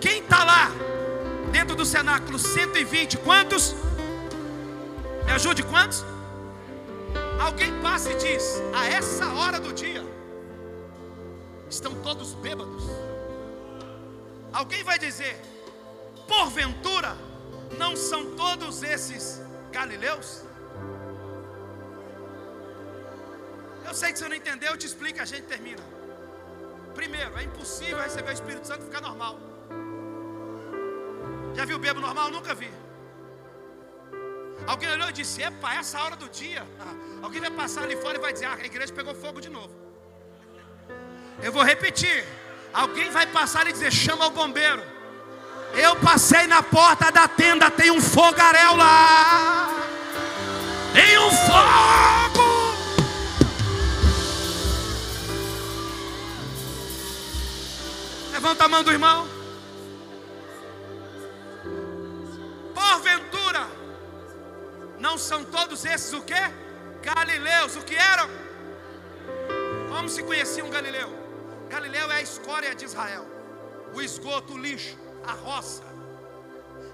[0.01, 0.73] Quem está lá?
[1.53, 3.19] Dentro do cenáculo, 120.
[3.19, 3.77] Quantos?
[5.25, 6.05] Me ajude, quantos?
[7.41, 10.05] Alguém passa e diz: A essa hora do dia,
[11.71, 12.83] estão todos bêbados.
[14.53, 15.41] Alguém vai dizer:
[16.27, 17.17] Porventura,
[17.79, 20.43] não são todos esses galileus?
[23.87, 25.92] Eu sei que você não entendeu, eu te explico, a gente termina.
[26.95, 29.39] Primeiro, é impossível receber o Espírito Santo e ficar normal.
[31.55, 32.31] Já viu bebo normal?
[32.31, 32.71] Nunca vi.
[34.67, 36.67] Alguém olhou e disse: Epa, essa hora do dia.
[37.23, 39.75] Alguém vai passar ali fora e vai dizer: Ah, a igreja pegou fogo de novo.
[41.43, 42.25] Eu vou repetir.
[42.73, 44.83] Alguém vai passar e dizer: Chama o bombeiro.
[45.75, 49.69] Eu passei na porta da tenda, tem um fogaréu lá.
[50.93, 52.22] Tem um fogo.
[58.43, 59.19] Levanta a mão do irmão.
[62.75, 63.65] Porventura,
[64.99, 66.43] não são todos esses o que?
[67.03, 67.77] Galileus.
[67.77, 68.29] O que eram?
[69.89, 71.09] Como se conhecia um Galileu?
[71.71, 73.25] Galileu é a escória de Israel,
[73.95, 75.85] o esgoto, o lixo, a roça.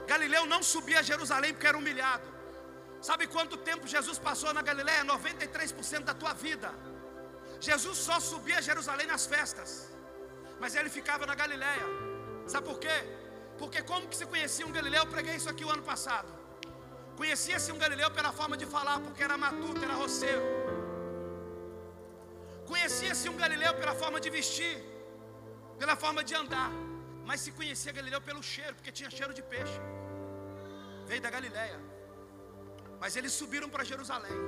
[0.07, 2.29] Galileu não subia a Jerusalém porque era humilhado.
[3.01, 5.03] Sabe quanto tempo Jesus passou na Galileia?
[5.03, 6.71] 93% da tua vida.
[7.59, 9.97] Jesus só subia a Jerusalém nas festas
[10.61, 11.87] mas ele ficava na Galiléia.
[12.47, 12.97] Sabe por quê?
[13.61, 15.03] Porque como que se conhecia um Galileu?
[15.05, 16.31] Eu preguei isso aqui o ano passado.
[17.17, 20.43] Conhecia-se um Galileu pela forma de falar, porque era matuto, era roceiro.
[22.71, 24.77] Conhecia-se um Galileu pela forma de vestir,
[25.81, 26.71] pela forma de andar.
[27.29, 29.79] Mas se conhecia Galileu pelo cheiro, porque tinha cheiro de peixe.
[31.07, 31.79] Veio da Galiléia.
[33.01, 34.39] Mas eles subiram para Jerusalém.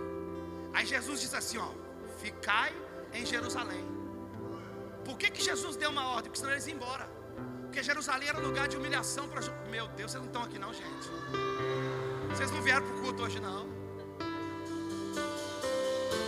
[0.72, 1.70] Aí Jesus diz assim: ó,
[2.22, 2.72] ficai
[3.12, 3.99] em Jerusalém
[5.10, 6.24] por que, que Jesus deu uma ordem?
[6.24, 7.08] Porque senão eles iam embora.
[7.62, 9.40] Porque Jerusalém era lugar de humilhação para.
[9.68, 11.08] Meu Deus, vocês não estão aqui não, gente.
[12.30, 13.68] Vocês não vieram para o culto hoje não.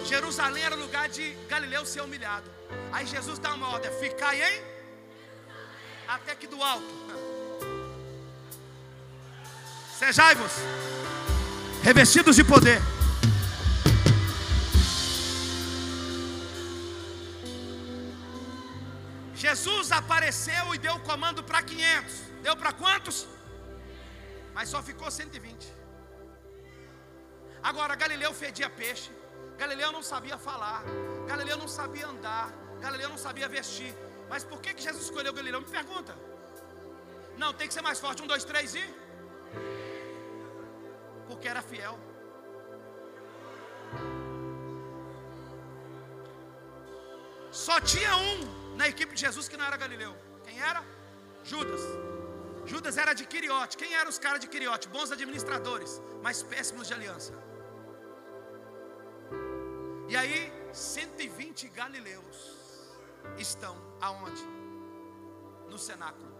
[0.05, 2.51] Jerusalém era lugar de Galileu ser humilhado.
[2.93, 4.63] Aí Jesus dá uma ordem: ficai em.
[6.09, 6.95] Até que do alto.
[9.99, 10.53] Sejai-vos
[11.83, 12.81] revestidos de poder.
[19.45, 22.15] Jesus apareceu e deu o comando para 500.
[22.47, 23.17] Deu para quantos?
[24.55, 25.67] Mas só ficou 120.
[27.71, 29.11] Agora, Galileu fedia peixe.
[29.63, 30.81] Galileu não sabia falar.
[31.27, 32.47] Galileu não sabia andar.
[32.85, 33.93] Galileu não sabia vestir.
[34.31, 35.61] Mas por que, que Jesus escolheu Galileu?
[35.61, 36.15] Me pergunta.
[37.43, 38.23] Não, tem que ser mais forte.
[38.23, 38.87] Um, dois, três e.
[41.27, 41.99] Porque era fiel.
[47.51, 50.15] Só tinha um na equipe de Jesus que não era Galileu.
[50.45, 50.83] Quem era?
[51.45, 51.81] Judas.
[52.65, 53.77] Judas era de Quiriote.
[53.77, 54.89] Quem eram os caras de Quiriote?
[54.89, 57.33] Bons administradores, mas péssimos de aliança.
[60.09, 62.39] E aí, 120 galileus
[63.39, 64.45] estão aonde?
[65.69, 66.31] No cenáculo.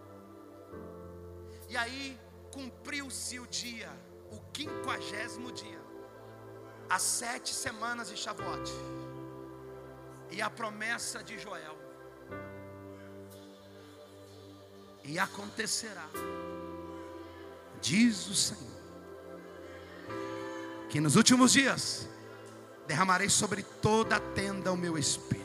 [1.69, 2.19] E aí,
[2.51, 3.91] cumpriu-se o dia,
[4.31, 5.81] o quinquagésimo dia,
[6.89, 8.69] as sete semanas de Shavuot,
[10.31, 11.82] e a promessa de Joel.
[15.05, 16.07] E acontecerá,
[17.81, 18.63] diz o Senhor,
[20.89, 22.07] que nos últimos dias
[22.87, 25.43] derramarei sobre toda a tenda o meu espírito.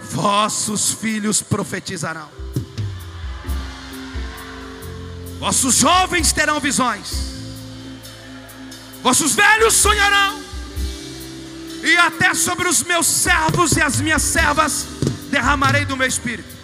[0.00, 2.30] Vossos filhos profetizarão,
[5.38, 7.10] vossos jovens terão visões,
[9.02, 10.42] vossos velhos sonharão,
[11.82, 14.86] e até sobre os meus servos e as minhas servas
[15.34, 16.54] derramarei do meu espírito.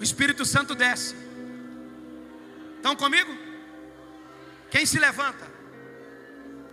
[0.00, 1.14] O Espírito Santo desce.
[2.76, 3.32] Estão comigo?
[4.72, 5.46] Quem se levanta?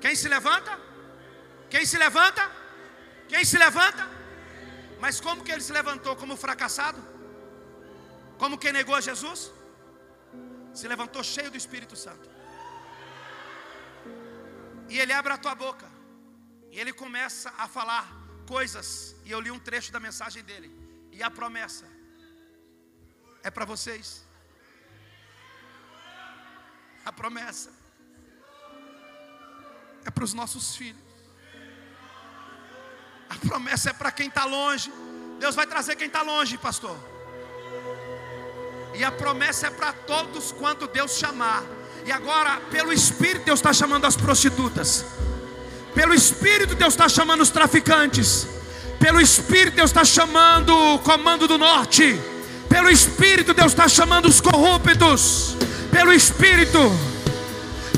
[0.01, 0.73] Quem se levanta?
[1.69, 2.43] Quem se levanta?
[3.31, 4.07] Quem se levanta?
[4.99, 6.15] Mas como que ele se levantou?
[6.15, 7.01] Como fracassado?
[8.39, 9.51] Como quem negou Jesus?
[10.73, 12.27] Se levantou cheio do Espírito Santo.
[14.89, 15.87] E ele abre a tua boca.
[16.71, 19.15] E ele começa a falar coisas.
[19.25, 20.69] E eu li um trecho da mensagem dele.
[21.11, 21.85] E a promessa
[23.43, 24.07] é para vocês.
[27.09, 27.69] A promessa
[30.07, 31.07] é para os nossos filhos.
[33.29, 34.91] A promessa é para quem está longe.
[35.39, 36.97] Deus vai trazer quem está longe, pastor.
[38.99, 41.63] E a promessa é para todos quando Deus chamar.
[42.05, 45.05] E agora, pelo Espírito, Deus está chamando as prostitutas.
[45.93, 48.47] Pelo Espírito, Deus está chamando os traficantes.
[48.99, 52.19] Pelo Espírito, Deus está chamando o comando do norte.
[52.67, 55.55] Pelo Espírito, Deus está chamando os corruptos.
[55.91, 56.79] Pelo Espírito,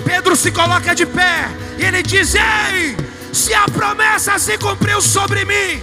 [0.05, 2.95] Pedro se coloca de pé e ele diz: Ei,
[3.33, 5.81] se a promessa se cumpriu sobre mim,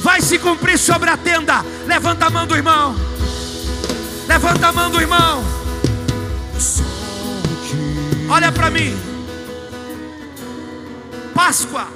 [0.00, 1.64] vai se cumprir sobre a tenda.
[1.86, 2.94] Levanta a mão do irmão.
[4.26, 5.44] Levanta a mão do irmão.
[8.28, 9.17] Olha para mim.
[11.38, 11.86] Páscoa.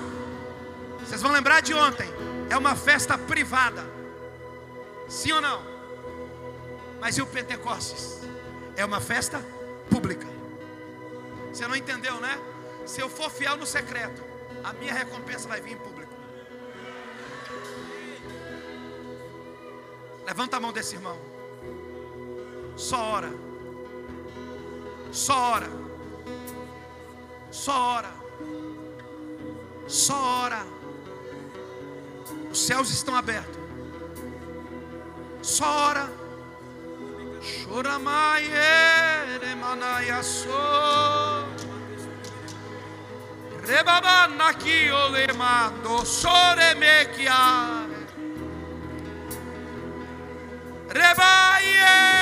[1.00, 2.08] Vocês vão lembrar de ontem.
[2.48, 3.84] É uma festa privada.
[5.08, 5.60] Sim ou não?
[7.00, 8.20] Mas e o Pentecostes?
[8.76, 9.44] É uma festa
[9.90, 10.28] pública.
[11.52, 12.38] Você não entendeu, né?
[12.86, 14.22] Se eu for fiel no secreto,
[14.62, 16.12] a minha recompensa vai vir em público.
[20.24, 21.18] Levanta a mão desse irmão.
[22.76, 23.32] Só ora.
[25.10, 25.70] Só ora.
[27.50, 28.22] Só ora.
[29.92, 30.64] Só ora.
[32.50, 33.60] Os céus estão abertos.
[35.42, 36.10] Só ora.
[37.42, 38.42] Choramai
[39.34, 40.48] eremanaiaso.
[43.66, 47.86] Rebabanaki olemando soremekia.
[50.88, 52.21] Rebaie.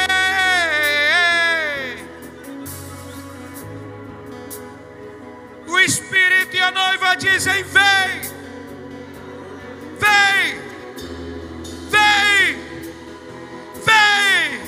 [5.81, 8.21] O Espírito e a noiva dizem: Vem,
[9.99, 10.61] vem,
[11.89, 12.59] vem,
[13.87, 14.61] vem,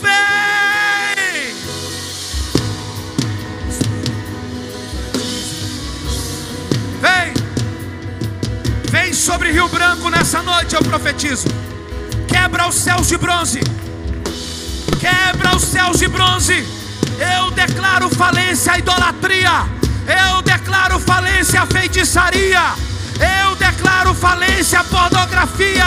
[0.00, 1.56] vem.
[7.00, 7.34] Vem,
[8.88, 11.48] vem sobre Rio Branco nessa noite, eu profetizo.
[12.28, 13.58] Quebra os céus de bronze,
[15.00, 16.64] quebra os céus de bronze.
[17.18, 19.68] Eu declaro falência à idolatria,
[20.06, 22.74] eu declaro falência à feitiçaria,
[23.44, 25.84] eu declaro falência à pornografia,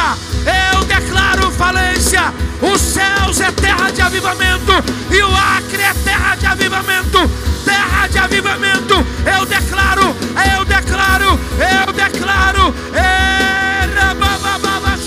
[0.73, 2.33] eu declaro falência.
[2.61, 4.73] Os céus é terra de avivamento
[5.09, 7.31] e o Acre é terra de avivamento,
[7.63, 8.95] terra de avivamento.
[9.25, 10.15] Eu declaro,
[10.57, 11.39] eu declaro,
[11.87, 12.75] eu declaro.
[12.93, 14.97] Era babababa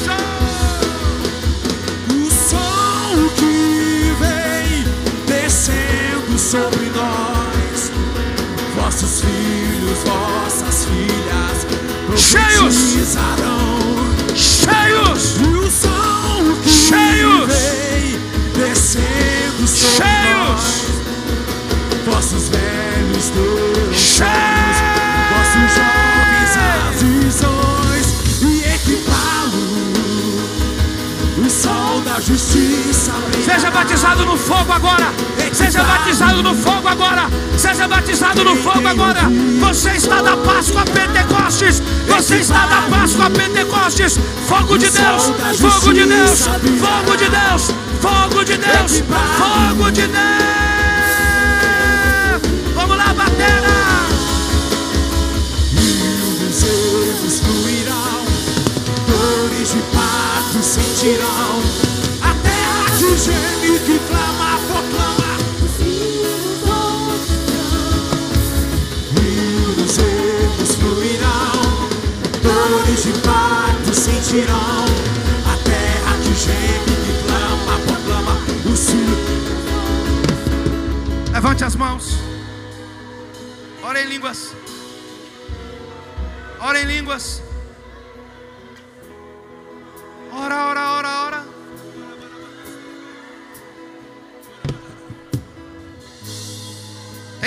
[2.10, 4.84] O som que vem
[5.26, 6.81] descendo sobre
[12.16, 12.96] cheios,
[33.72, 35.12] batizado no fogo agora.
[35.52, 37.28] Seja batizado no fogo agora.
[37.56, 39.22] Seja batizado no fogo agora.
[39.60, 41.82] Você está da Páscoa Pentecostes.
[42.08, 44.18] Você está da Páscoa Pentecostes.
[44.46, 45.32] Fogo de Deus.
[45.58, 46.40] Fogo de Deus.
[46.40, 47.74] Fogo de Deus.
[48.00, 49.02] Fogo de Deus.
[49.38, 50.22] Fogo de Deus.
[52.74, 53.72] Vamos lá, batera.
[57.42, 58.24] Fluirão,
[59.08, 61.91] dores de parto sentirão.
[63.12, 65.36] A terra que clama, proclama.
[69.14, 71.90] Rios ermos fluirão,
[72.42, 74.86] dores de parto sentirão.
[75.44, 78.34] A terra que geme, que clama, proclama.
[78.64, 79.14] O cio
[81.32, 82.16] Levante as mãos.
[83.82, 84.54] Ora em línguas.
[86.58, 87.41] Ora em línguas.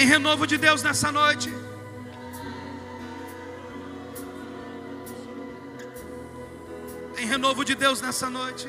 [0.05, 1.51] Tem renovo de Deus nessa noite.
[7.15, 8.67] Tem renovo de Deus nessa noite.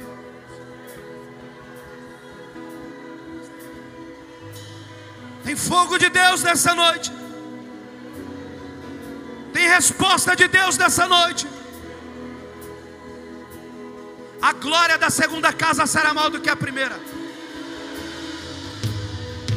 [5.45, 7.13] Tem fogo de Deus nessa noite.
[9.53, 11.47] Tem resposta de Deus nessa noite.
[14.41, 16.99] A glória da segunda casa será maior do que a primeira.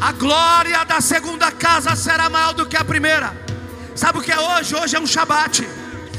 [0.01, 3.33] A glória da segunda casa será maior do que a primeira.
[3.95, 4.73] Sabe o que é hoje?
[4.73, 5.67] Hoje é um Shabat.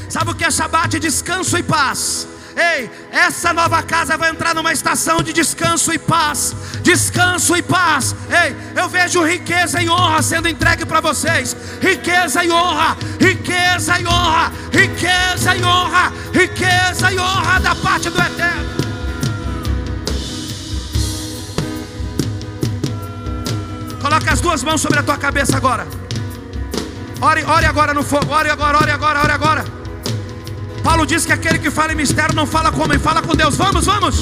[0.07, 0.99] Sabe o que é Shabat?
[0.99, 2.27] Descanso e paz.
[2.55, 6.53] Ei, essa nova casa vai entrar numa estação de descanso e paz.
[6.83, 8.15] Descanso e paz.
[8.29, 11.55] Ei, eu vejo riqueza e honra sendo entregue para vocês.
[11.81, 18.21] Riqueza e honra, riqueza e honra, riqueza e honra, riqueza e honra da parte do
[18.21, 18.80] Eterno.
[24.01, 25.87] Coloque as duas mãos sobre a tua cabeça agora.
[27.21, 28.33] Ore, ore agora no fogo.
[28.33, 29.63] Ore agora, ore agora, ore agora.
[30.83, 33.55] Paulo diz que aquele que fala em mistério não fala com homem, fala com Deus.
[33.55, 34.15] Vamos, vamos.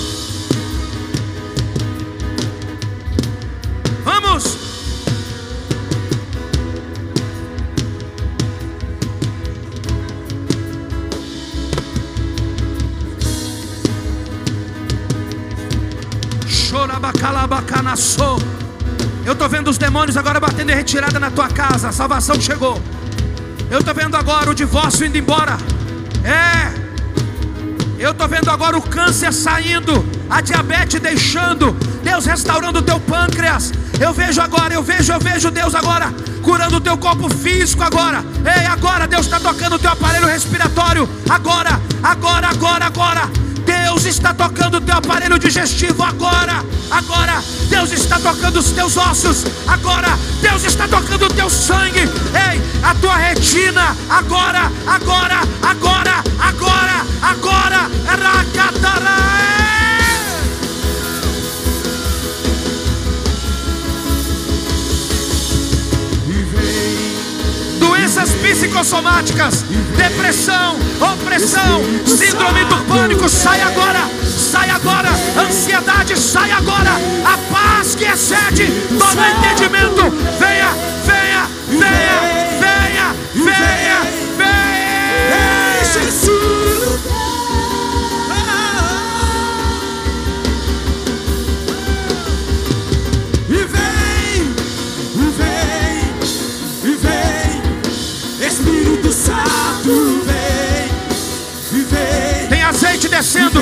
[4.03, 4.57] Vamos.
[16.47, 18.37] Chorabacalabacanaçô.
[19.29, 21.89] Eu estou vendo os demônios agora batendo em retirada na tua casa.
[21.89, 22.81] A salvação chegou.
[23.69, 25.55] Eu estou vendo agora o divórcio indo embora.
[26.23, 26.73] É.
[27.99, 33.71] Eu estou vendo agora o câncer saindo, a diabetes deixando, Deus restaurando o teu pâncreas.
[33.99, 38.25] Eu vejo agora, eu vejo, eu vejo Deus agora curando o teu corpo físico agora.
[38.43, 41.07] Ei, agora Deus está tocando o teu aparelho respiratório.
[41.29, 43.29] Agora, agora, agora, agora.
[43.83, 46.63] Deus está tocando o teu aparelho digestivo agora.
[46.91, 49.45] Agora, Deus está tocando os teus ossos.
[49.67, 51.99] Agora, Deus está tocando o teu sangue.
[51.99, 53.95] Ei, a tua retina.
[54.09, 57.89] Agora, agora, agora, agora, agora.
[58.05, 59.38] Racataraé.
[68.19, 69.63] Doenças psicossomáticas,
[69.95, 76.91] depressão, opressão, síndrome do pânico, sai agora, sai agora, ansiedade, sai agora,
[77.23, 80.69] a paz que excede todo entendimento, venha,
[81.05, 82.19] venha, venha,
[82.59, 84.01] venha, venha,
[84.37, 85.81] venha.
[85.81, 87.18] Enche esse
[103.19, 103.59] descendo,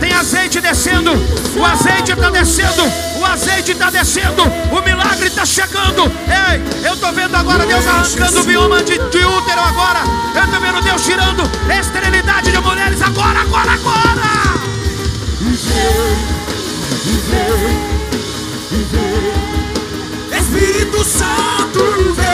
[0.00, 1.12] tem azeite descendo,
[1.56, 2.82] o azeite está descendo,
[3.18, 6.12] o azeite está descendo, o milagre está chegando.
[6.28, 10.00] Ei, eu estou vendo agora Deus arrancando o bioma de, de útero agora.
[10.34, 11.42] Eu estou vendo Deus tirando
[11.80, 14.60] esterilidade de mulheres agora, agora, agora.
[20.38, 22.26] Espírito Santo vem,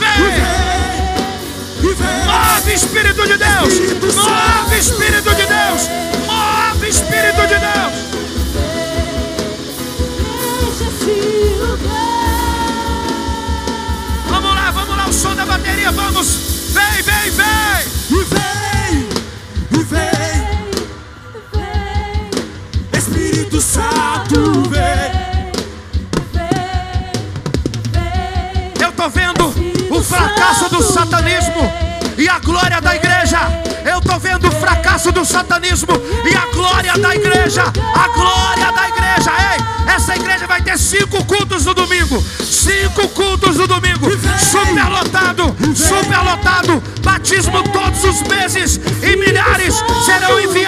[0.00, 1.23] Vem, vem,
[2.26, 5.88] move Espírito de Deus, move Espírito de Deus,
[6.26, 8.14] move Espírito de Deus.
[14.28, 16.26] Vamos lá, vamos lá, o som da bateria, vamos.
[16.72, 17.84] Vem, vem, vem.
[18.10, 19.08] e vem,
[19.70, 20.48] e vem,
[22.98, 25.24] Espírito Santo vem.
[28.80, 29.54] Eu estou vendo
[29.90, 31.83] o fracasso do satanismo
[32.16, 33.38] e a glória da igreja.
[33.84, 35.92] Eu estou vendo o fracasso do satanismo
[36.24, 37.62] e a glória da igreja.
[37.62, 39.30] A glória da igreja.
[39.52, 42.24] Ei, essa igreja vai ter cinco cultos no domingo.
[42.40, 44.10] Cinco cultos no domingo.
[44.38, 46.82] Superlotado, superlotado.
[47.02, 48.80] Batismo todos os meses.
[49.02, 49.74] E milhares
[50.06, 50.63] serão enviados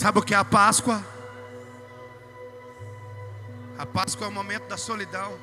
[0.00, 1.04] Sabe o que é a Páscoa?
[3.76, 5.38] A Páscoa é o momento da solidão,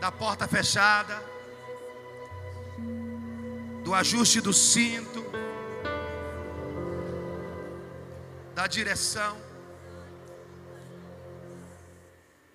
[0.00, 1.20] da porta fechada,
[3.82, 5.20] do ajuste do cinto,
[8.54, 9.36] da direção.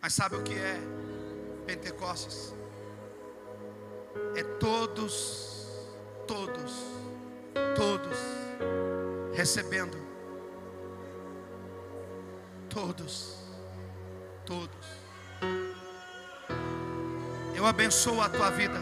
[0.02, 0.80] Mas sabe o que é
[1.66, 2.54] Pentecostes?
[4.34, 5.68] É todos,
[6.26, 6.72] todos,
[7.76, 8.18] todos
[9.34, 10.07] recebendo.
[12.78, 13.34] Todos,
[14.46, 14.86] todos.
[17.56, 18.80] Eu abençoo a tua vida.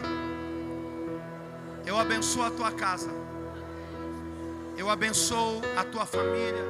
[1.86, 3.08] Eu abençoo a tua casa.
[4.76, 6.66] Eu abençoo a tua família.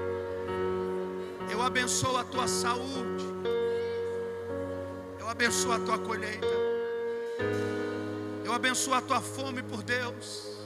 [1.51, 3.25] Eu abençoo a tua saúde.
[5.19, 6.47] Eu abençoo a tua colheita.
[8.45, 10.61] Eu abençoo a tua fome por Deus.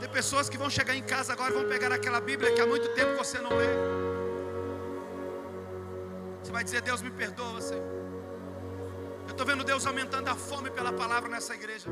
[0.00, 2.66] Tem pessoas que vão chegar em casa agora e vão pegar aquela Bíblia que há
[2.66, 4.17] muito tempo você não lê.
[6.58, 7.86] Vai dizer: Deus me perdoa, Senhor.
[9.26, 11.88] Eu estou vendo Deus aumentando a fome pela palavra nessa igreja.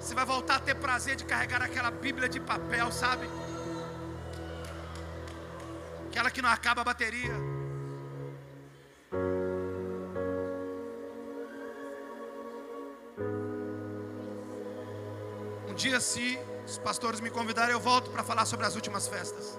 [0.00, 3.28] Você vai voltar a ter prazer de carregar aquela Bíblia de papel, sabe?
[6.08, 7.36] Aquela que não acaba a bateria.
[15.68, 16.36] Um dia, se
[16.66, 19.56] os pastores me convidarem, eu volto para falar sobre as últimas festas.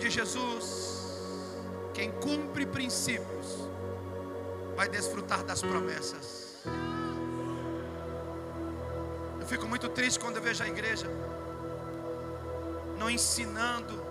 [0.00, 1.04] De Jesus,
[1.92, 3.68] quem cumpre princípios
[4.74, 6.56] vai desfrutar das promessas.
[9.38, 11.06] Eu fico muito triste quando eu vejo a igreja
[12.98, 14.02] não ensinando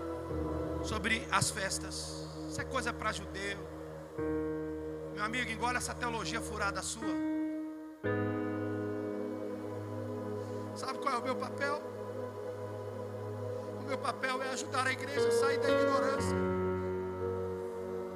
[0.84, 2.28] sobre as festas.
[2.48, 3.58] Isso é coisa para judeu.
[5.14, 7.16] Meu amigo, engole essa teologia furada sua.
[10.76, 11.89] Sabe qual é o meu papel?
[13.90, 16.38] Meu papel é ajudar a igreja a sair da ignorância.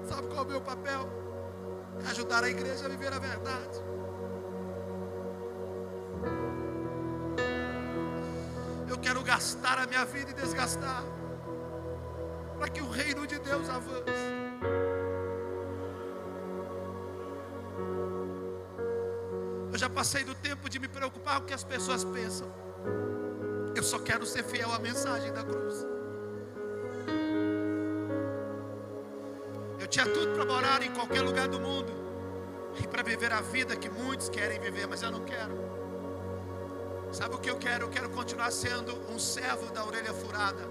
[0.08, 1.10] Sabe qual é o meu papel?
[2.06, 3.80] É ajudar a igreja a viver a verdade.
[8.88, 11.04] Eu quero gastar a minha vida e desgastar
[12.60, 14.12] para que o reino de Deus avance.
[19.72, 22.48] Eu já passei do tempo de me preocupar com o que as pessoas pensam.
[23.84, 25.86] Eu só quero ser fiel à mensagem da cruz.
[29.78, 31.92] Eu tinha tudo para morar em qualquer lugar do mundo
[32.82, 35.54] e para viver a vida que muitos querem viver, mas eu não quero.
[37.12, 37.84] Sabe o que eu quero?
[37.84, 40.66] Eu quero continuar sendo um servo da orelha furada.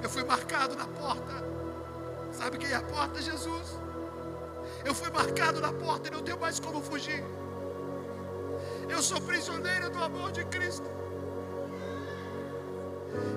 [0.00, 1.44] Eu fui marcado na porta.
[2.30, 3.20] Sabe quem é a porta?
[3.20, 3.76] Jesus.
[4.84, 7.24] Eu fui marcado na porta e não tenho mais como fugir.
[8.88, 10.88] Eu sou prisioneiro do amor de Cristo.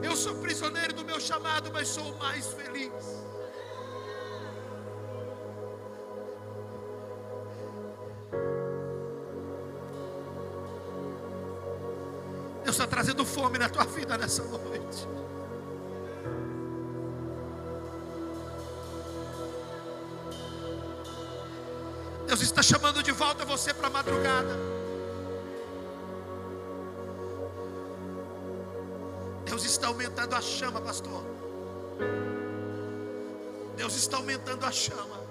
[0.04, 2.92] Eu sou prisioneiro do meu chamado, mas sou mais feliz.
[12.64, 15.08] Deus está trazendo fome na tua vida nessa noite.
[22.28, 24.81] Deus está chamando de volta você para a madrugada.
[30.12, 31.24] Aumentando a chama, pastor.
[33.78, 35.22] Deus está aumentando a chama.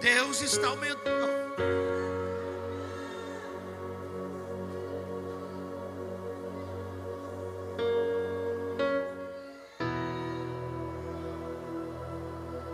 [0.00, 1.32] Deus está aumentando.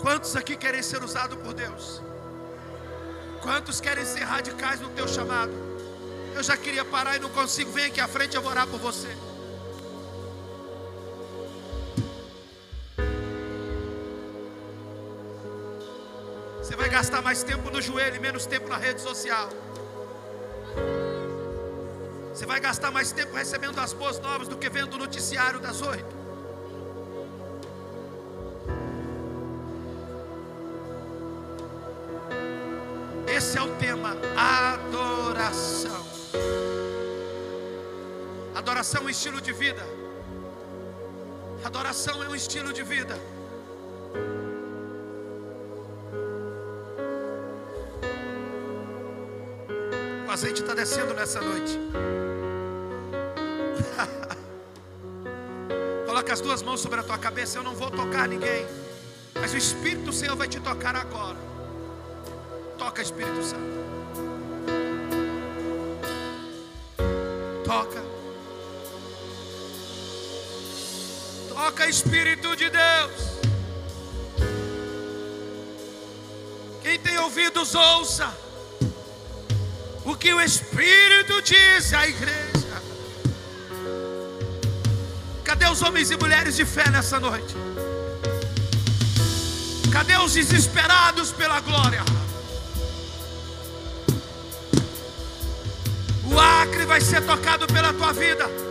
[0.00, 2.00] Quantos aqui querem ser usados por Deus?
[3.42, 5.67] Quantos querem ser radicais no teu chamado?
[6.38, 7.72] Eu já queria parar e não consigo.
[7.72, 9.08] Vem aqui à frente, eu vou orar por você.
[16.58, 19.48] Você vai gastar mais tempo no joelho e menos tempo na rede social.
[22.32, 25.82] Você vai gastar mais tempo recebendo as boas novas do que vendo o noticiário das
[25.82, 26.17] oito.
[38.88, 39.86] Adoração é um estilo de vida.
[41.62, 43.18] Adoração é um estilo de vida.
[50.26, 51.78] O azeite está descendo nessa noite.
[56.06, 57.58] Coloca as duas mãos sobre a tua cabeça.
[57.58, 58.66] Eu não vou tocar ninguém,
[59.34, 61.36] mas o Espírito do Senhor vai te tocar agora.
[62.78, 63.68] Toca, Espírito Santo.
[67.66, 68.07] Toca.
[71.86, 73.28] Espírito de Deus.
[76.82, 78.32] Quem tem ouvidos, ouça
[80.04, 82.82] o que o Espírito diz à igreja.
[85.44, 87.54] Cadê os homens e mulheres de fé nessa noite?
[89.92, 92.02] Cadê os desesperados pela glória?
[96.24, 98.67] O acre vai ser tocado pela tua vida.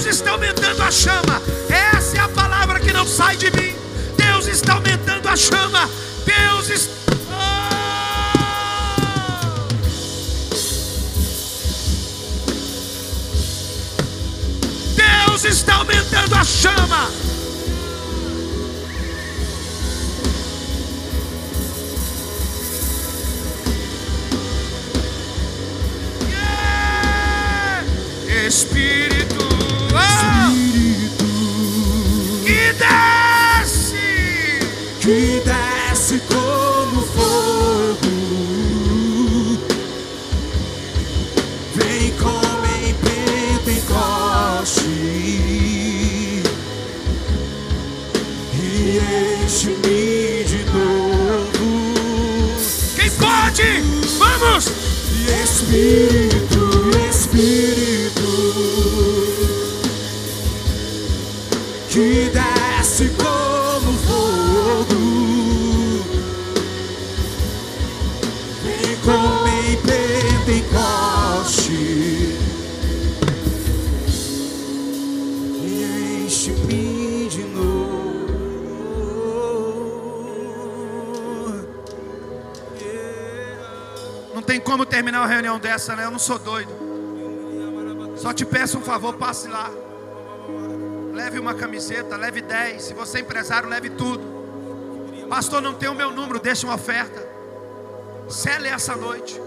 [0.00, 1.42] Deus está aumentando a chama.
[1.68, 3.74] Essa é a palavra que não sai de mim.
[4.16, 5.90] Deus está aumentando a chama.
[6.24, 6.90] Deus está.
[14.96, 17.10] Deus está aumentando a chama.
[28.46, 29.19] Espírito,
[55.72, 56.20] E
[84.70, 86.04] como terminar uma reunião dessa, né?
[86.04, 86.70] Eu não sou doido.
[88.16, 89.68] Só te peço um favor, passe lá.
[91.12, 92.80] Leve uma camiseta, leve 10.
[92.80, 94.22] Se você é empresário, leve tudo.
[95.28, 97.20] Pastor, não tem o meu número, deixa uma oferta.
[98.28, 99.42] Cele essa noite.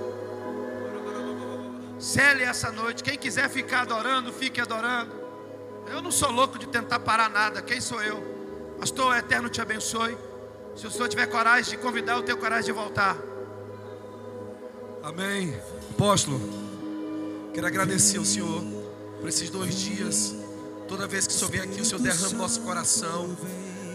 [1.97, 3.01] Cele essa noite.
[3.01, 5.13] Quem quiser ficar adorando, fique adorando.
[5.87, 7.61] Eu não sou louco de tentar parar nada.
[7.61, 8.75] Quem sou eu?
[8.77, 10.17] Pastor, o eterno te abençoe.
[10.75, 13.15] Se o Senhor tiver coragem de convidar, eu tenho coragem de voltar.
[15.03, 15.53] Amém.
[15.91, 16.39] Apóstolo,
[17.53, 18.63] quero agradecer ao Senhor
[19.19, 20.33] por esses dois dias.
[20.87, 23.35] Toda vez que o Senhor vem aqui, o Senhor derrama o nosso coração.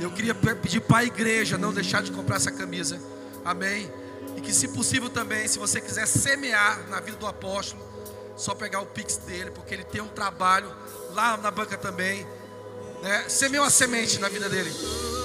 [0.00, 3.00] Eu queria pe- pedir para a igreja não deixar de comprar essa camisa.
[3.44, 3.90] Amém.
[4.36, 7.82] E que, se possível também, se você quiser semear na vida do apóstolo,
[8.36, 10.70] só pegar o pix dele, porque ele tem um trabalho
[11.14, 12.26] lá na banca também.
[13.02, 13.24] Né?
[13.28, 14.70] Semeia uma semente na vida dele.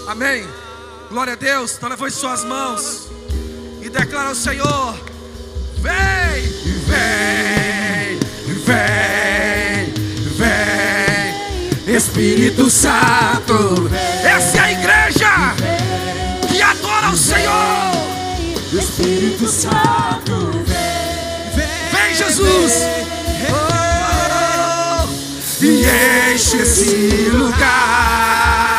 [0.07, 0.47] Amém.
[1.09, 1.75] Glória a Deus.
[1.75, 3.09] Então levante suas mãos
[3.81, 5.12] e declara ao Senhor.
[5.83, 6.47] Vem,
[6.87, 8.17] vem,
[8.63, 9.93] vem,
[10.37, 13.91] vem, Espírito Santo.
[14.23, 15.29] Essa é a igreja
[16.47, 17.91] que adora o Senhor.
[18.71, 20.63] Espírito Santo,
[21.53, 22.73] Vem, Jesus.
[23.51, 25.05] Oh,
[25.65, 28.72] e enche esse lugar.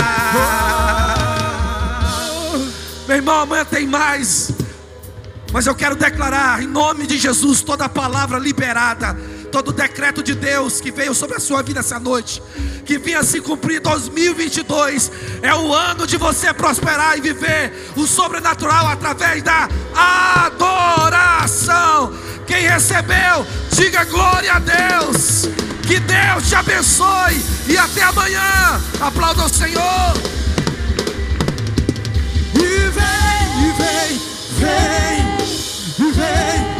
[3.07, 4.51] Meu irmão, amanhã tem mais.
[5.51, 9.17] Mas eu quero declarar em nome de Jesus toda palavra liberada,
[9.49, 12.41] todo decreto de Deus que veio sobre a sua vida essa noite,
[12.85, 15.11] que vinha se cumprir 2022,
[15.41, 19.67] é o ano de você prosperar e viver o sobrenatural através da
[20.45, 22.13] adoração.
[22.47, 25.49] Quem recebeu, diga glória a Deus.
[25.85, 28.81] Que Deus te abençoe e até amanhã.
[29.01, 30.13] Aplauda o Senhor.
[32.53, 34.21] E vem, e vem,
[34.59, 36.78] vem, e vem,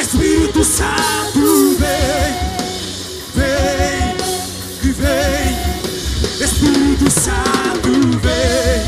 [0.00, 2.32] Espírito Santo, vem,
[3.34, 4.16] vem,
[4.84, 5.58] e vem,
[6.40, 8.78] Espírito Santo, vem,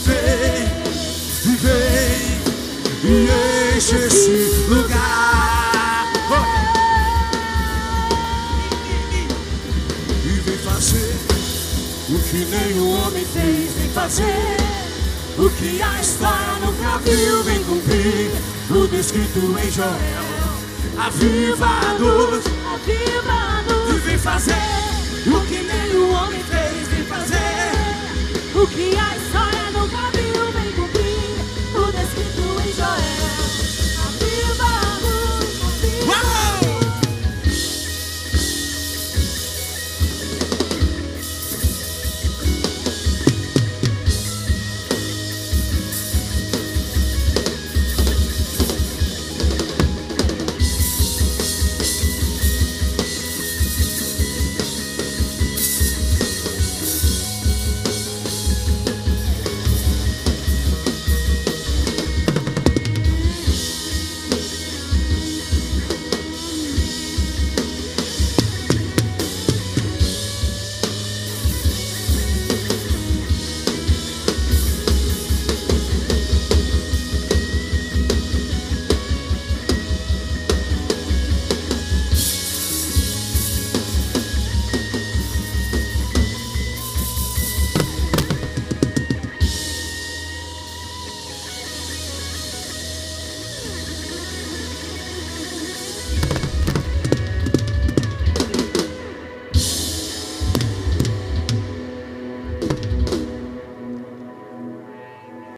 [0.00, 0.66] vem,
[1.56, 2.40] vem,
[3.04, 6.08] e enche esse lugar.
[10.24, 11.16] E vem fazer
[12.08, 14.56] o que nenhum homem fez, vem fazer.
[15.38, 18.57] O que a história nunca viu, vem cumprir.
[18.68, 19.88] Tudo escrito em Joel.
[20.98, 23.94] Aviva-nos Aviva-nos.
[23.94, 24.52] e vem fazer
[25.26, 27.38] o que nem o homem fez, vem fazer.
[28.54, 29.27] O que a